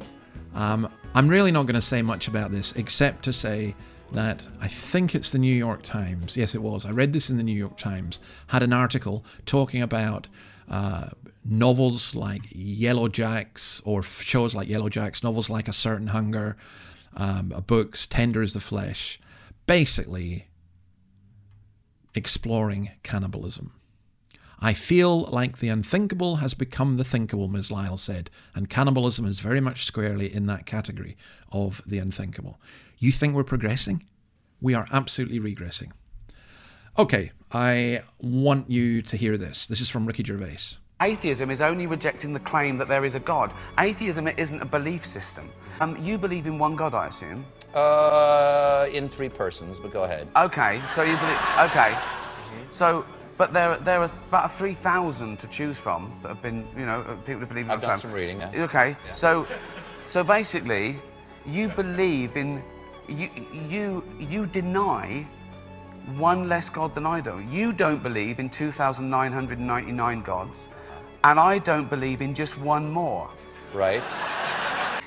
Um, 0.55 0.91
I'm 1.13 1.29
really 1.29 1.53
not 1.53 1.67
going 1.67 1.75
to 1.75 1.81
say 1.81 2.01
much 2.01 2.27
about 2.27 2.51
this 2.51 2.73
except 2.73 3.23
to 3.23 3.31
say 3.31 3.75
that 4.11 4.45
I 4.59 4.67
think 4.67 5.15
it's 5.15 5.31
the 5.31 5.39
New 5.39 5.55
York 5.55 5.83
Times. 5.83 6.35
Yes, 6.35 6.53
it 6.53 6.61
was. 6.61 6.85
I 6.85 6.91
read 6.91 7.13
this 7.13 7.29
in 7.29 7.37
the 7.37 7.43
New 7.43 7.55
York 7.57 7.77
Times. 7.77 8.19
Had 8.47 8.61
an 8.61 8.73
article 8.73 9.23
talking 9.45 9.81
about 9.81 10.27
uh, 10.69 11.11
novels 11.45 12.13
like 12.13 12.41
Yellow 12.51 13.07
Jacks 13.07 13.81
or 13.85 14.03
shows 14.03 14.53
like 14.53 14.67
Yellow 14.67 14.89
Jacks, 14.89 15.23
novels 15.23 15.49
like 15.49 15.69
A 15.69 15.73
Certain 15.73 16.07
Hunger, 16.07 16.57
um, 17.15 17.63
books 17.65 18.05
Tender 18.05 18.41
as 18.41 18.53
the 18.53 18.59
Flesh, 18.59 19.17
basically 19.65 20.49
exploring 22.13 22.91
cannibalism. 23.01 23.71
I 24.65 24.73
feel 24.73 25.25
like 25.25 25.59
the 25.59 25.67
unthinkable 25.67 26.37
has 26.37 26.55
become 26.55 26.97
the 26.97 27.03
thinkable, 27.03 27.47
Ms. 27.47 27.69
Lyle 27.69 27.97
said, 27.97 28.31
and 28.55 28.67
cannibalism 28.67 29.27
is 29.27 29.39
very 29.39 29.61
much 29.61 29.85
squarely 29.85 30.33
in 30.33 30.47
that 30.47 30.65
category 30.65 31.15
of 31.51 31.83
the 31.85 31.99
unthinkable. 31.99 32.59
You 32.97 33.11
think 33.11 33.35
we're 33.35 33.43
progressing? 33.43 34.01
We 34.59 34.73
are 34.73 34.87
absolutely 34.91 35.39
regressing. 35.39 35.91
Okay, 36.97 37.31
I 37.51 38.01
want 38.19 38.71
you 38.71 39.03
to 39.03 39.15
hear 39.15 39.37
this. 39.37 39.67
This 39.67 39.81
is 39.81 39.91
from 39.91 40.07
Ricky 40.07 40.23
Gervais. 40.23 40.79
Atheism 40.99 41.51
is 41.51 41.61
only 41.61 41.85
rejecting 41.85 42.33
the 42.33 42.39
claim 42.39 42.79
that 42.79 42.87
there 42.87 43.05
is 43.05 43.13
a 43.13 43.19
God. 43.19 43.53
Atheism 43.77 44.27
isn't 44.27 44.63
a 44.63 44.65
belief 44.65 45.05
system. 45.05 45.47
Um, 45.79 45.95
you 46.01 46.17
believe 46.17 46.47
in 46.47 46.57
one 46.57 46.75
God, 46.75 46.95
I 46.95 47.05
assume. 47.05 47.45
Uh, 47.75 48.87
in 48.91 49.09
three 49.09 49.29
persons, 49.29 49.79
but 49.79 49.91
go 49.91 50.05
ahead. 50.05 50.27
Okay, 50.35 50.81
so 50.89 51.03
you 51.03 51.15
believe. 51.17 51.39
Okay, 51.59 51.95
so 52.71 53.05
but 53.37 53.51
there 53.53 53.77
there 53.77 53.99
are 54.01 54.09
about 54.29 54.51
three 54.51 54.73
thousand 54.73 55.39
to 55.39 55.47
choose 55.47 55.79
from 55.79 56.11
that 56.21 56.29
have 56.29 56.41
been 56.41 56.67
you 56.77 56.85
know 56.85 57.03
people 57.25 57.41
who 57.41 57.45
believe 57.45 57.65
in 57.65 57.71
I've 57.71 57.81
done 57.81 57.97
same- 57.97 58.09
some 58.09 58.13
reading. 58.13 58.39
Yeah. 58.39 58.63
Okay, 58.65 58.95
Yeah. 59.05 59.11
so 59.11 59.47
so 60.07 60.23
basically, 60.23 60.99
you 61.45 61.69
believe 61.69 62.37
in 62.37 62.63
you 63.07 63.29
you 63.69 64.03
you 64.19 64.45
deny 64.45 65.27
one 66.17 66.47
less 66.47 66.69
God 66.69 66.93
than 66.93 67.05
I 67.05 67.19
do. 67.21 67.39
You 67.49 67.73
don't 67.73 68.01
believe 68.03 68.39
in 68.39 68.49
two 68.49 68.71
thousand 68.71 69.09
nine 69.09 69.31
hundred 69.31 69.59
ninety 69.59 69.91
nine 69.91 70.21
gods, 70.21 70.69
and 71.23 71.39
I 71.39 71.59
don't 71.59 71.89
believe 71.89 72.21
in 72.21 72.33
just 72.33 72.57
one 72.59 72.89
more. 72.91 73.29
Right. 73.73 74.03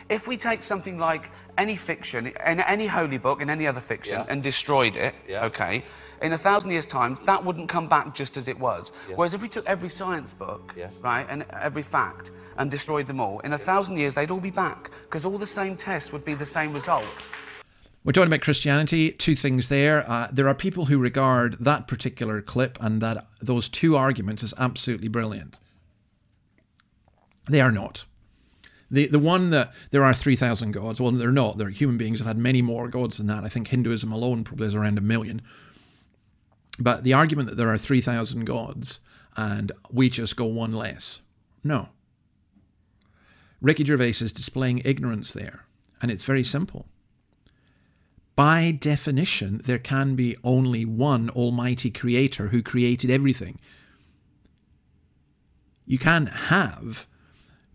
If 0.08 0.26
we 0.26 0.36
take 0.36 0.62
something 0.62 0.98
like 0.98 1.30
any 1.58 1.76
fiction, 1.76 2.28
in 2.28 2.60
any 2.60 2.86
holy 2.86 3.18
book, 3.18 3.42
in 3.42 3.50
any 3.50 3.66
other 3.66 3.80
fiction, 3.80 4.14
Yeah. 4.14 4.26
and 4.30 4.42
destroyed 4.42 4.96
it, 4.96 5.14
Yeah. 5.28 5.44
okay, 5.46 5.84
in 6.22 6.32
a 6.32 6.38
thousand 6.38 6.70
years' 6.70 6.86
time, 6.86 7.18
that 7.26 7.44
wouldn't 7.44 7.68
come 7.68 7.88
back 7.88 8.14
just 8.14 8.36
as 8.36 8.48
it 8.48 8.58
was. 8.58 8.92
Yes. 9.08 9.18
Whereas 9.18 9.34
if 9.34 9.42
we 9.42 9.48
took 9.48 9.66
every 9.66 9.88
science 9.90 10.32
book, 10.32 10.72
Yes. 10.76 11.00
right, 11.02 11.26
and 11.28 11.44
every 11.60 11.82
fact, 11.82 12.30
and 12.56 12.70
destroyed 12.70 13.06
them 13.06 13.20
all, 13.20 13.40
in 13.40 13.52
a 13.52 13.58
thousand 13.58 13.98
years, 13.98 14.14
they'd 14.14 14.30
all 14.30 14.40
be 14.40 14.50
back, 14.50 14.90
because 15.02 15.26
all 15.26 15.38
the 15.38 15.46
same 15.46 15.76
tests 15.76 16.12
would 16.12 16.24
be 16.24 16.34
the 16.34 16.46
same 16.46 16.72
result. 16.72 17.04
We're 18.04 18.12
talking 18.12 18.28
about 18.28 18.40
Christianity. 18.40 19.10
Two 19.10 19.34
things 19.36 19.68
there. 19.68 20.08
Uh, 20.10 20.28
there 20.32 20.48
are 20.48 20.54
people 20.54 20.86
who 20.86 20.98
regard 20.98 21.56
that 21.60 21.86
particular 21.88 22.40
clip 22.40 22.78
and 22.80 23.02
that 23.02 23.26
those 23.40 23.68
two 23.68 23.96
arguments 23.96 24.42
as 24.42 24.54
absolutely 24.56 25.08
brilliant. 25.08 25.58
They 27.48 27.60
are 27.60 27.72
not. 27.72 28.04
The 28.90 29.06
the 29.06 29.18
one 29.18 29.50
that 29.50 29.72
there 29.90 30.04
are 30.04 30.14
three 30.14 30.36
thousand 30.36 30.72
gods. 30.72 31.00
Well, 31.00 31.10
they're 31.10 31.32
not. 31.32 31.58
They're 31.58 31.70
human 31.70 31.98
beings 31.98 32.20
have 32.20 32.26
had 32.26 32.38
many 32.38 32.62
more 32.62 32.88
gods 32.88 33.18
than 33.18 33.26
that. 33.26 33.44
I 33.44 33.48
think 33.48 33.68
Hinduism 33.68 34.10
alone 34.12 34.44
probably 34.44 34.66
is 34.66 34.74
around 34.74 34.98
a 34.98 35.02
million. 35.02 35.42
But 36.80 37.04
the 37.04 37.12
argument 37.12 37.48
that 37.48 37.56
there 37.56 37.68
are 37.68 37.78
three 37.78 38.00
thousand 38.00 38.44
gods 38.44 39.00
and 39.36 39.72
we 39.90 40.08
just 40.08 40.36
go 40.36 40.46
one 40.46 40.72
less, 40.72 41.20
no. 41.62 41.90
Ricky 43.60 43.84
Gervais 43.84 44.08
is 44.20 44.32
displaying 44.32 44.82
ignorance 44.84 45.32
there, 45.32 45.64
and 46.00 46.10
it's 46.10 46.24
very 46.24 46.44
simple 46.44 46.86
by 48.38 48.70
definition, 48.70 49.62
there 49.64 49.80
can 49.80 50.14
be 50.14 50.36
only 50.44 50.84
one 50.84 51.28
almighty 51.30 51.90
creator 51.90 52.50
who 52.50 52.62
created 52.62 53.10
everything. 53.10 53.58
You 55.86 55.98
can't 55.98 56.28
have 56.28 57.08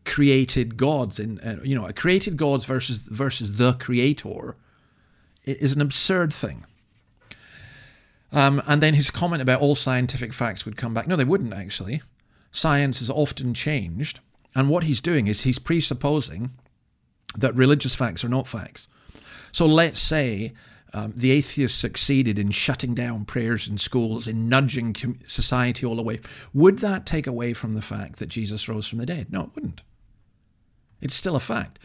created 0.06 0.78
gods 0.78 1.20
in 1.20 1.40
uh, 1.40 1.60
you 1.64 1.76
know 1.76 1.90
created 1.96 2.38
gods 2.38 2.66
versus 2.66 2.98
versus 2.98 3.58
the 3.58 3.74
creator 3.74 4.56
is 5.46 5.74
an 5.74 5.82
absurd 5.82 6.34
thing. 6.34 6.66
Um, 8.32 8.62
and 8.68 8.82
then 8.82 8.96
his 8.96 9.12
comment 9.12 9.42
about 9.42 9.62
all 9.62 9.76
scientific 9.76 10.34
facts 10.34 10.66
would 10.66 10.78
come 10.78 10.94
back. 10.94 11.08
No, 11.08 11.16
they 11.16 11.24
wouldn't 11.24 11.54
actually. 11.54 12.02
Science 12.50 13.00
has 13.00 13.10
often 13.10 13.54
changed, 13.54 14.20
and 14.56 14.70
what 14.70 14.84
he's 14.84 15.02
doing 15.02 15.28
is 15.28 15.42
he's 15.42 15.60
presupposing 15.60 16.52
that 17.36 17.56
religious 17.56 17.96
facts 17.96 18.24
are 18.24 18.30
not 18.30 18.48
facts. 18.48 18.88
So 19.52 19.66
let's 19.66 20.02
say 20.02 20.54
um, 20.94 21.14
the 21.16 21.32
atheists 21.32 21.80
succeeded 21.80 22.38
in 22.38 22.52
shutting 22.52 22.94
down 22.94 23.26
prayers 23.26 23.68
in 23.68 23.78
schools, 23.78 24.28
in 24.28 24.48
nudging 24.48 24.96
society 25.28 25.86
all 25.86 26.00
away. 26.00 26.20
Would 26.54 26.80
that 26.80 27.06
take 27.06 27.26
away 27.26 27.54
from 27.54 27.74
the 27.74 27.82
fact 27.82 28.20
that 28.20 28.30
Jesus 28.30 28.70
rose 28.70 28.88
from 28.88 29.00
the 29.00 29.06
dead? 29.06 29.32
No, 29.32 29.44
it 29.44 29.50
wouldn't. 29.56 29.82
It's 31.04 31.14
still 31.14 31.36
a 31.36 31.42
fact. 31.42 31.80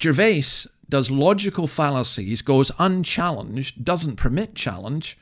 Gervais 0.00 0.44
does 0.88 1.10
logical 1.10 1.66
fallacies, 1.66 2.42
goes 2.42 2.70
unchallenged, 2.78 3.84
doesn't 3.84 4.16
permit 4.16 4.54
challenge, 4.54 5.18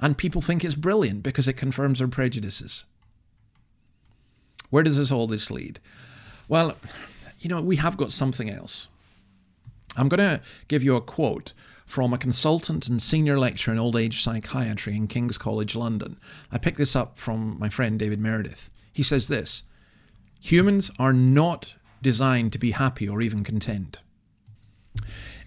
and 0.00 0.16
people 0.16 0.40
think 0.40 0.64
it's 0.64 0.74
brilliant 0.74 1.22
because 1.22 1.46
it 1.46 1.52
confirms 1.52 1.98
their 1.98 2.08
prejudices. 2.08 2.86
Where 4.70 4.82
does 4.82 4.96
this 4.96 5.12
all 5.12 5.26
this 5.26 5.50
lead? 5.50 5.78
Well, 6.48 6.74
you 7.38 7.50
know, 7.50 7.60
we 7.60 7.76
have 7.76 7.98
got 7.98 8.12
something 8.12 8.48
else. 8.48 8.88
I'm 9.96 10.08
going 10.08 10.18
to 10.18 10.40
give 10.68 10.82
you 10.82 10.96
a 10.96 11.02
quote 11.02 11.52
from 11.84 12.14
a 12.14 12.18
consultant 12.18 12.88
and 12.88 13.02
senior 13.02 13.38
lecturer 13.38 13.74
in 13.74 13.80
old 13.80 13.96
age 13.96 14.22
psychiatry 14.22 14.96
in 14.96 15.06
King's 15.06 15.36
College 15.36 15.76
London. 15.76 16.18
I 16.50 16.56
picked 16.56 16.78
this 16.78 16.96
up 16.96 17.18
from 17.18 17.58
my 17.58 17.68
friend 17.68 17.98
David 17.98 18.20
Meredith. 18.20 18.70
He 18.92 19.02
says 19.02 19.28
this 19.28 19.64
Humans 20.40 20.90
are 20.98 21.12
not 21.12 21.74
designed 22.02 22.52
to 22.52 22.58
be 22.58 22.72
happy 22.72 23.08
or 23.08 23.20
even 23.20 23.44
content. 23.44 24.00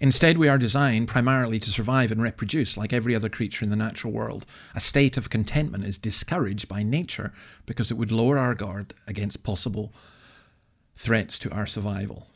Instead, 0.00 0.38
we 0.38 0.48
are 0.48 0.58
designed 0.58 1.08
primarily 1.08 1.58
to 1.58 1.70
survive 1.70 2.10
and 2.10 2.22
reproduce 2.22 2.76
like 2.76 2.92
every 2.92 3.14
other 3.14 3.28
creature 3.28 3.64
in 3.64 3.70
the 3.70 3.76
natural 3.76 4.12
world. 4.12 4.44
A 4.74 4.80
state 4.80 5.16
of 5.16 5.30
contentment 5.30 5.84
is 5.84 5.98
discouraged 5.98 6.68
by 6.68 6.82
nature 6.82 7.32
because 7.64 7.90
it 7.90 7.96
would 7.96 8.12
lower 8.12 8.38
our 8.38 8.54
guard 8.54 8.94
against 9.06 9.44
possible 9.44 9.92
threats 10.94 11.38
to 11.40 11.50
our 11.52 11.66
survival. 11.66 12.26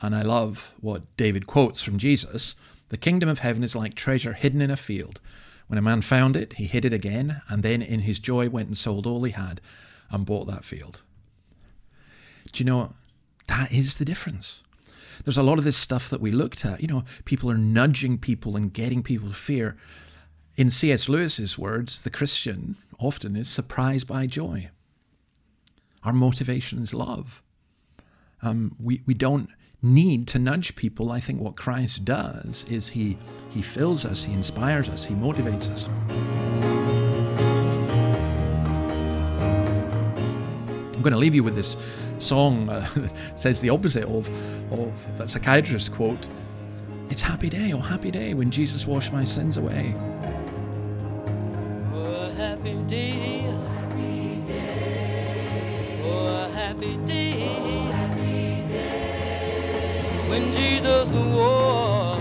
And 0.00 0.14
I 0.14 0.22
love 0.22 0.74
what 0.80 1.16
David 1.16 1.46
quotes 1.46 1.82
from 1.82 1.98
Jesus 1.98 2.56
The 2.88 2.96
kingdom 2.96 3.28
of 3.28 3.40
heaven 3.40 3.62
is 3.62 3.76
like 3.76 3.94
treasure 3.94 4.32
hidden 4.32 4.60
in 4.60 4.70
a 4.70 4.76
field. 4.76 5.20
When 5.66 5.78
a 5.78 5.82
man 5.82 6.00
found 6.00 6.36
it, 6.36 6.54
he 6.54 6.64
hid 6.64 6.86
it 6.86 6.94
again, 6.94 7.42
and 7.48 7.62
then 7.62 7.82
in 7.82 8.00
his 8.00 8.18
joy 8.18 8.48
went 8.48 8.68
and 8.68 8.78
sold 8.78 9.06
all 9.06 9.22
he 9.24 9.32
had 9.32 9.60
and 10.10 10.24
bought 10.24 10.46
that 10.46 10.64
field. 10.64 11.02
Do 12.52 12.64
you 12.64 12.66
know, 12.66 12.94
that 13.48 13.72
is 13.72 13.96
the 13.96 14.04
difference. 14.04 14.62
There's 15.24 15.36
a 15.36 15.42
lot 15.42 15.58
of 15.58 15.64
this 15.64 15.76
stuff 15.76 16.08
that 16.10 16.20
we 16.20 16.30
looked 16.30 16.64
at. 16.64 16.80
You 16.80 16.86
know, 16.86 17.04
people 17.24 17.50
are 17.50 17.58
nudging 17.58 18.18
people 18.18 18.56
and 18.56 18.72
getting 18.72 19.02
people 19.02 19.28
to 19.28 19.34
fear. 19.34 19.76
In 20.56 20.70
C.S. 20.70 21.08
Lewis's 21.08 21.58
words, 21.58 22.02
the 22.02 22.10
Christian 22.10 22.76
often 22.98 23.36
is 23.36 23.48
surprised 23.48 24.06
by 24.06 24.26
joy. 24.26 24.70
Our 26.04 26.12
motivation 26.12 26.78
is 26.80 26.94
love. 26.94 27.42
Um, 28.42 28.76
we, 28.80 29.02
we 29.06 29.14
don't 29.14 29.50
need 29.82 30.26
to 30.28 30.38
nudge 30.38 30.76
people. 30.76 31.10
I 31.10 31.20
think 31.20 31.40
what 31.40 31.56
Christ 31.56 32.04
does 32.04 32.64
is 32.68 32.90
he 32.90 33.16
he 33.50 33.62
fills 33.62 34.04
us, 34.04 34.24
he 34.24 34.32
inspires 34.32 34.88
us, 34.88 35.04
he 35.04 35.14
motivates 35.14 35.70
us. 35.70 35.88
I'm 40.94 41.02
going 41.02 41.12
to 41.12 41.18
leave 41.18 41.34
you 41.34 41.44
with 41.44 41.54
this 41.54 41.76
song 42.18 42.68
uh, 42.68 42.86
says 43.34 43.60
the 43.60 43.70
opposite 43.70 44.04
of 44.04 44.28
of 44.72 45.18
that 45.18 45.30
psychiatrist 45.30 45.92
quote. 45.92 46.28
It's 47.10 47.22
happy 47.22 47.48
day, 47.48 47.72
oh 47.72 47.78
happy 47.78 48.10
day 48.10 48.34
when 48.34 48.50
Jesus 48.50 48.86
washed 48.86 49.12
my 49.12 49.24
sins 49.24 49.56
away. 49.56 49.94
Oh, 51.94 52.30
happy 52.36 52.74
day. 52.86 53.44
Oh, 56.04 56.50
happy 56.52 56.96
day. 57.06 57.88
When 60.28 60.52
Jesus 60.52 61.12
wore. 61.12 62.18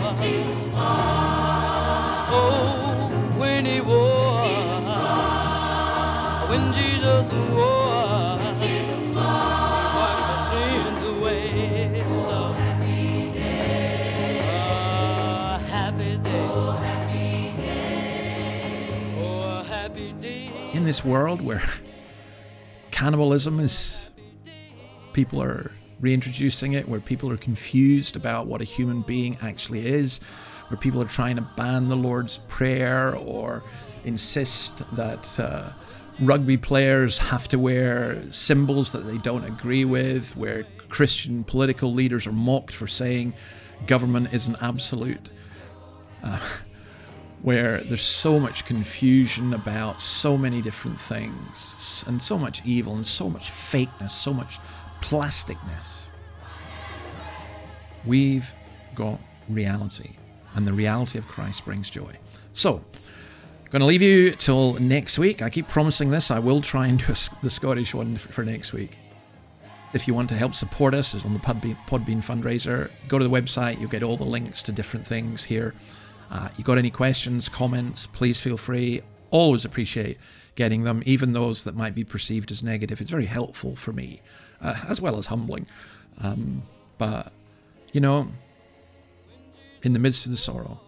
Oh, 2.30 3.10
when 3.38 3.66
he 3.66 3.82
wore. 3.82 4.38
When 6.50 6.72
Jesus 6.72 7.32
wore. 7.34 7.68
Washed 7.68 7.77
this 20.88 21.04
world 21.04 21.42
where 21.42 21.62
cannibalism 22.92 23.60
is 23.60 24.10
people 25.12 25.44
are 25.44 25.74
reintroducing 26.00 26.74
it 26.74 26.88
where 26.88 27.02
people 27.02 27.30
are 27.30 27.38
confused 27.38 28.16
about 28.16 28.48
what 28.48 28.62
a 28.62 28.64
human 28.64 29.02
being 29.02 29.38
actually 29.42 29.86
is 29.86 30.20
where 30.70 30.78
people 30.78 31.02
are 31.02 31.08
trying 31.08 31.36
to 31.36 31.42
ban 31.58 31.90
the 31.90 31.96
lord's 31.96 32.38
prayer 32.48 33.16
or 33.16 33.64
insist 34.06 34.82
that 34.96 35.38
uh, 35.40 35.74
rugby 36.22 36.56
players 36.56 37.18
have 37.18 37.50
to 37.50 37.60
wear 37.60 38.22
symbols 38.32 38.94
that 38.94 39.06
they 39.06 39.18
don't 39.18 39.44
agree 39.44 39.84
with 39.84 40.38
where 40.38 40.64
christian 40.88 41.44
political 41.44 41.92
leaders 41.92 42.26
are 42.26 42.32
mocked 42.32 42.74
for 42.74 42.88
saying 42.88 43.34
government 43.88 44.34
is 44.34 44.48
an 44.48 44.56
absolute 44.62 45.32
uh, 46.24 46.40
where 47.48 47.80
there's 47.80 48.02
so 48.02 48.38
much 48.38 48.66
confusion 48.66 49.54
about 49.54 50.02
so 50.02 50.38
many 50.38 50.62
different 50.62 51.00
things 51.00 52.04
and 52.06 52.22
so 52.22 52.38
much 52.38 52.62
evil 52.66 52.94
and 52.94 53.06
so 53.06 53.30
much 53.30 53.50
fakeness, 53.50 54.12
so 54.12 54.34
much 54.34 54.60
plasticness. 55.00 56.10
We've 58.06 58.54
got 58.96 59.22
reality, 59.48 60.18
and 60.56 60.68
the 60.68 60.74
reality 60.74 61.18
of 61.18 61.30
Christ 61.30 61.64
brings 61.64 61.90
joy. 61.90 62.18
So, 62.52 62.84
going 63.70 63.80
to 63.80 63.86
leave 63.86 64.02
you 64.02 64.32
till 64.32 64.74
next 64.74 65.18
week. 65.18 65.42
I 65.42 65.50
keep 65.50 65.70
promising 65.70 66.10
this. 66.10 66.30
I 66.30 66.40
will 66.40 66.60
try 66.60 66.88
and 66.88 67.00
do 67.00 67.14
the 67.42 67.50
Scottish 67.50 67.96
one 67.96 68.18
for 68.18 68.44
next 68.44 68.74
week. 68.74 68.98
If 69.94 70.06
you 70.06 70.14
want 70.14 70.28
to 70.28 70.36
help 70.36 70.54
support 70.54 70.94
us, 70.94 71.24
on 71.24 71.32
the 71.32 71.40
Podbean, 71.40 71.78
Podbean 71.88 72.22
fundraiser. 72.22 72.92
Go 73.08 73.18
to 73.18 73.24
the 73.26 73.34
website. 73.34 73.80
You'll 73.80 73.90
get 73.90 74.04
all 74.04 74.18
the 74.18 74.26
links 74.26 74.62
to 74.64 74.74
different 74.74 75.08
things 75.08 75.46
here. 75.46 75.74
Uh, 76.30 76.50
you 76.58 76.64
got 76.64 76.78
any 76.78 76.90
questions, 76.90 77.50
comments? 77.50 78.08
Please 78.08 78.42
feel 78.42 78.58
free. 78.58 79.02
Always 79.32 79.66
appreciate 79.66 80.18
getting 80.56 80.84
them, 80.84 81.04
even 81.06 81.34
those 81.34 81.64
that 81.64 81.76
might 81.76 81.96
be 81.96 82.04
perceived 82.04 82.52
as 82.52 82.64
negative. 82.64 83.00
It's 83.00 83.12
very 83.12 83.26
helpful 83.26 83.76
for 83.76 83.94
me, 83.94 84.22
uh, 84.62 84.76
as 84.88 85.00
well 85.00 85.18
as 85.18 85.28
humbling. 85.28 85.68
Um, 86.22 86.64
but 86.98 87.32
you 87.94 88.02
know, 88.02 88.28
in 89.84 89.94
the 89.94 90.00
midst 90.00 90.26
of 90.26 90.32
the 90.32 90.38
sorrow, 90.38 90.80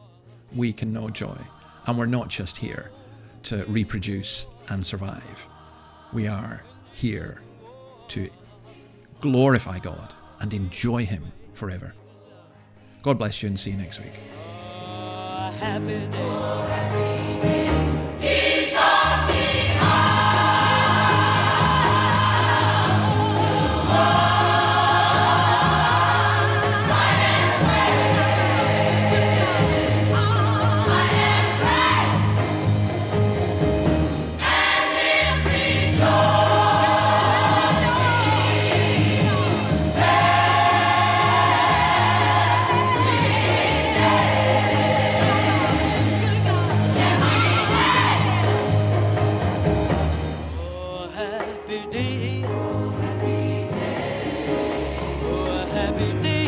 we 0.53 0.73
can 0.73 0.91
know 0.91 1.09
joy, 1.09 1.37
and 1.85 1.97
we're 1.97 2.07
not 2.07 2.27
just 2.27 2.57
here 2.57 2.91
to 3.43 3.63
reproduce 3.65 4.47
and 4.67 4.85
survive. 4.85 5.47
We 6.11 6.27
are 6.27 6.63
here 6.91 7.41
to 8.09 8.29
glorify 9.21 9.79
God 9.79 10.15
and 10.39 10.53
enjoy 10.53 11.05
Him 11.05 11.31
forever. 11.53 11.93
God 13.01 13.17
bless 13.17 13.43
you 13.43 13.47
and 13.47 13.59
see 13.59 13.71
you 13.71 13.77
next 13.77 13.99
week. 13.99 14.19
Happy 15.59 16.05
day. 16.07 16.19
Oh, 23.91 24.28
happy 55.99 56.21
day. 56.21 56.38